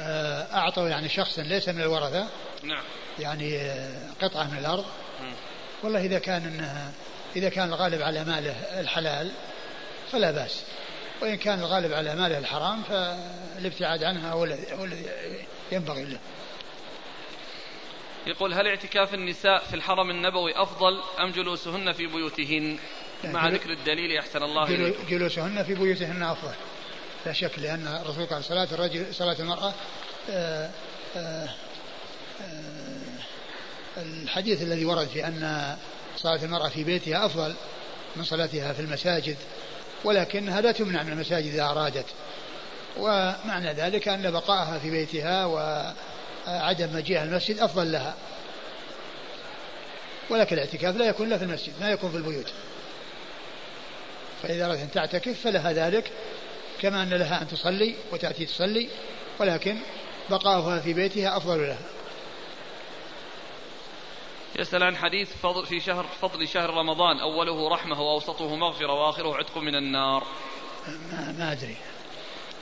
آه، 0.00 0.54
أعطوا 0.54 0.88
يعني 0.88 1.08
شخصا 1.08 1.42
ليس 1.42 1.68
من 1.68 1.80
الورثة. 1.80 2.28
نعم. 2.62 2.82
يعني 3.18 3.56
آه، 3.56 4.10
قطعة 4.22 4.44
من 4.44 4.58
الأرض. 4.58 4.84
والله 5.82 6.00
إذا 6.00 6.18
كان 6.18 6.42
إنها 6.42 6.92
إذا 7.36 7.48
كان 7.48 7.68
الغالب 7.68 8.02
على 8.02 8.24
ماله 8.24 8.80
الحلال 8.80 9.30
فلا 10.12 10.30
بأس. 10.30 10.64
وإن 11.22 11.36
كان 11.36 11.58
الغالب 11.60 11.92
على 11.92 12.14
ماله 12.14 12.38
الحرام 12.38 12.82
فالابتعاد 12.82 14.04
عنها 14.04 14.32
هو 14.32 14.44
الذي 14.44 15.06
ينبغي 15.72 16.04
له. 16.04 16.18
يقول 18.26 18.54
هل 18.54 18.66
اعتكاف 18.66 19.14
النساء 19.14 19.58
في 19.58 19.74
الحرم 19.74 20.10
النبوي 20.10 20.62
أفضل 20.62 21.02
أم 21.20 21.30
جلوسهن 21.30 21.92
في 21.92 22.06
بيوتهن؟ 22.06 22.78
مع 23.24 23.48
ذكر 23.48 23.70
الدليل 23.70 24.18
أحسن 24.18 24.42
الله 24.42 24.94
جلوسهن 25.08 25.62
في 25.62 25.74
بيوتهن 25.74 26.22
أفضل. 26.22 26.54
لا 27.26 27.32
شك 27.32 27.58
لأن 27.58 28.00
الرسول 28.02 28.26
قال 28.26 28.44
صلاة 28.44 28.68
الرجل 28.72 29.14
صلاة 29.14 29.36
المرأة 29.40 29.74
آآ 30.30 30.70
آآ 31.16 31.48
آآ 32.42 33.02
الحديث 33.96 34.62
الذي 34.62 34.84
ورد 34.84 35.08
في 35.08 35.26
أن 35.26 35.76
صلاة 36.16 36.44
المرأة 36.44 36.68
في 36.68 36.84
بيتها 36.84 37.26
أفضل 37.26 37.54
من 38.16 38.24
صلاتها 38.24 38.72
في 38.72 38.80
المساجد 38.80 39.36
ولكنها 40.04 40.60
لا 40.60 40.72
تمنع 40.72 41.02
من 41.02 41.12
المساجد 41.12 41.52
إذا 41.52 41.64
أرادت. 41.64 42.06
ومعنى 42.98 43.72
ذلك 43.72 44.08
أن 44.08 44.30
بقائها 44.30 44.78
في 44.78 44.90
بيتها 44.90 45.46
وعدم 46.48 46.96
مجيئها 46.96 47.24
المسجد 47.24 47.58
أفضل 47.58 47.92
لها. 47.92 48.14
ولكن 50.30 50.56
الاعتكاف 50.56 50.96
لا 50.96 51.04
يكون 51.04 51.28
لا 51.28 51.38
في 51.38 51.44
المسجد 51.44 51.72
ما 51.80 51.90
يكون 51.90 52.10
في 52.10 52.16
البيوت. 52.16 52.52
فإذا 54.42 54.66
أردت 54.66 54.80
أن 54.80 54.90
تعتكف 54.90 55.40
فلها 55.40 55.72
ذلك 55.72 56.12
كما 56.80 57.02
أن 57.02 57.10
لها 57.10 57.42
أن 57.42 57.48
تصلي 57.48 57.94
وتأتي 58.12 58.46
تصلي 58.46 58.88
ولكن 59.38 59.78
بقاؤها 60.30 60.80
في 60.80 60.92
بيتها 60.92 61.36
أفضل 61.36 61.66
لها. 61.66 61.78
يسأل 64.58 64.82
عن 64.82 64.96
حديث 64.96 65.28
فضل 65.42 65.66
في 65.66 65.80
شهر 65.80 66.06
فضل 66.20 66.48
شهر 66.48 66.70
رمضان 66.70 67.20
أوله 67.20 67.68
رحمة 67.68 68.00
وأوسطه 68.00 68.56
مغفرة 68.56 68.92
وآخره 68.92 69.36
عتق 69.36 69.58
من 69.58 69.74
النار. 69.74 70.26
ما, 71.12 71.34
ما 71.38 71.52
أدري. 71.52 71.76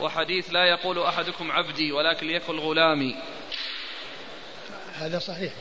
وحديث 0.00 0.50
لا 0.50 0.64
يقول 0.64 1.02
أحدكم 1.02 1.52
عبدي 1.52 1.92
ولكن 1.92 2.26
ليقل 2.26 2.58
غلامي. 2.58 3.14
هذا 5.00 5.18
صحيح. 5.18 5.52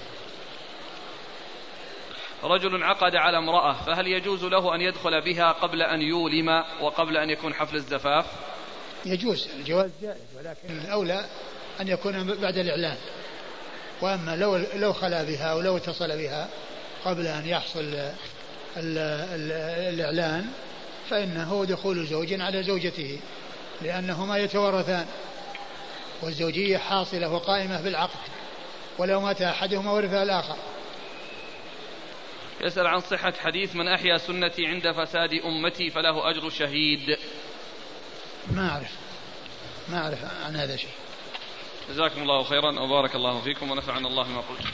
رجل 2.43 2.83
عقد 2.83 3.15
على 3.15 3.37
امرأة 3.37 3.73
فهل 3.73 4.07
يجوز 4.07 4.43
له 4.43 4.75
أن 4.75 4.81
يدخل 4.81 5.21
بها 5.21 5.51
قبل 5.51 5.81
أن 5.81 6.01
يولم 6.01 6.63
وقبل 6.81 7.17
أن 7.17 7.29
يكون 7.29 7.53
حفل 7.53 7.75
الزفاف؟ 7.75 8.25
يجوز 9.05 9.47
الجواز 9.59 9.91
جائز 10.01 10.21
ولكن 10.37 10.79
الأولى 10.85 11.25
أن 11.81 11.87
يكون 11.87 12.33
بعد 12.41 12.57
الإعلان. 12.57 12.97
وأما 14.01 14.35
لو 14.35 14.57
لو 14.75 14.93
خلا 14.93 15.23
بها 15.23 15.51
أو 15.51 15.61
لو 15.61 15.77
اتصل 15.77 16.17
بها 16.17 16.49
قبل 17.05 17.27
أن 17.27 17.47
يحصل 17.47 17.79
ال 17.79 18.13
ال 18.77 19.51
الإعلان 19.93 20.45
فإنه 21.09 21.65
دخول 21.69 22.05
زوج 22.05 22.41
على 22.41 22.63
زوجته 22.63 23.19
لأنهما 23.81 24.37
يتورثان 24.37 25.05
والزوجية 26.21 26.77
حاصلة 26.77 27.29
وقائمة 27.29 27.81
بالعقد. 27.81 28.38
ولو 28.99 29.21
مات 29.21 29.41
أحدهما 29.41 29.91
ورثها 29.91 30.23
الآخر. 30.23 30.55
يسأل 32.61 32.87
عن 32.87 32.99
صحة 32.99 33.33
حديث 33.39 33.75
من 33.75 33.87
أحيا 33.87 34.17
سنتي 34.17 34.67
عند 34.67 34.91
فساد 34.91 35.33
أمتي 35.33 35.89
فله 35.89 36.29
أجر 36.29 36.49
شهيد. 36.49 37.17
ما 38.51 38.69
أعرف. 38.69 38.91
ما 39.89 40.03
أعرف 40.03 40.19
عن 40.45 40.55
هذا 40.55 40.75
شيء. 40.75 40.89
جزاكم 41.89 42.21
الله 42.21 42.43
خيرا 42.43 42.79
وبارك 42.79 43.15
الله 43.15 43.41
فيكم 43.41 43.71
ونفعنا 43.71 44.07
الله 44.07 44.27
ما 44.27 44.41
قلت. 44.41 44.67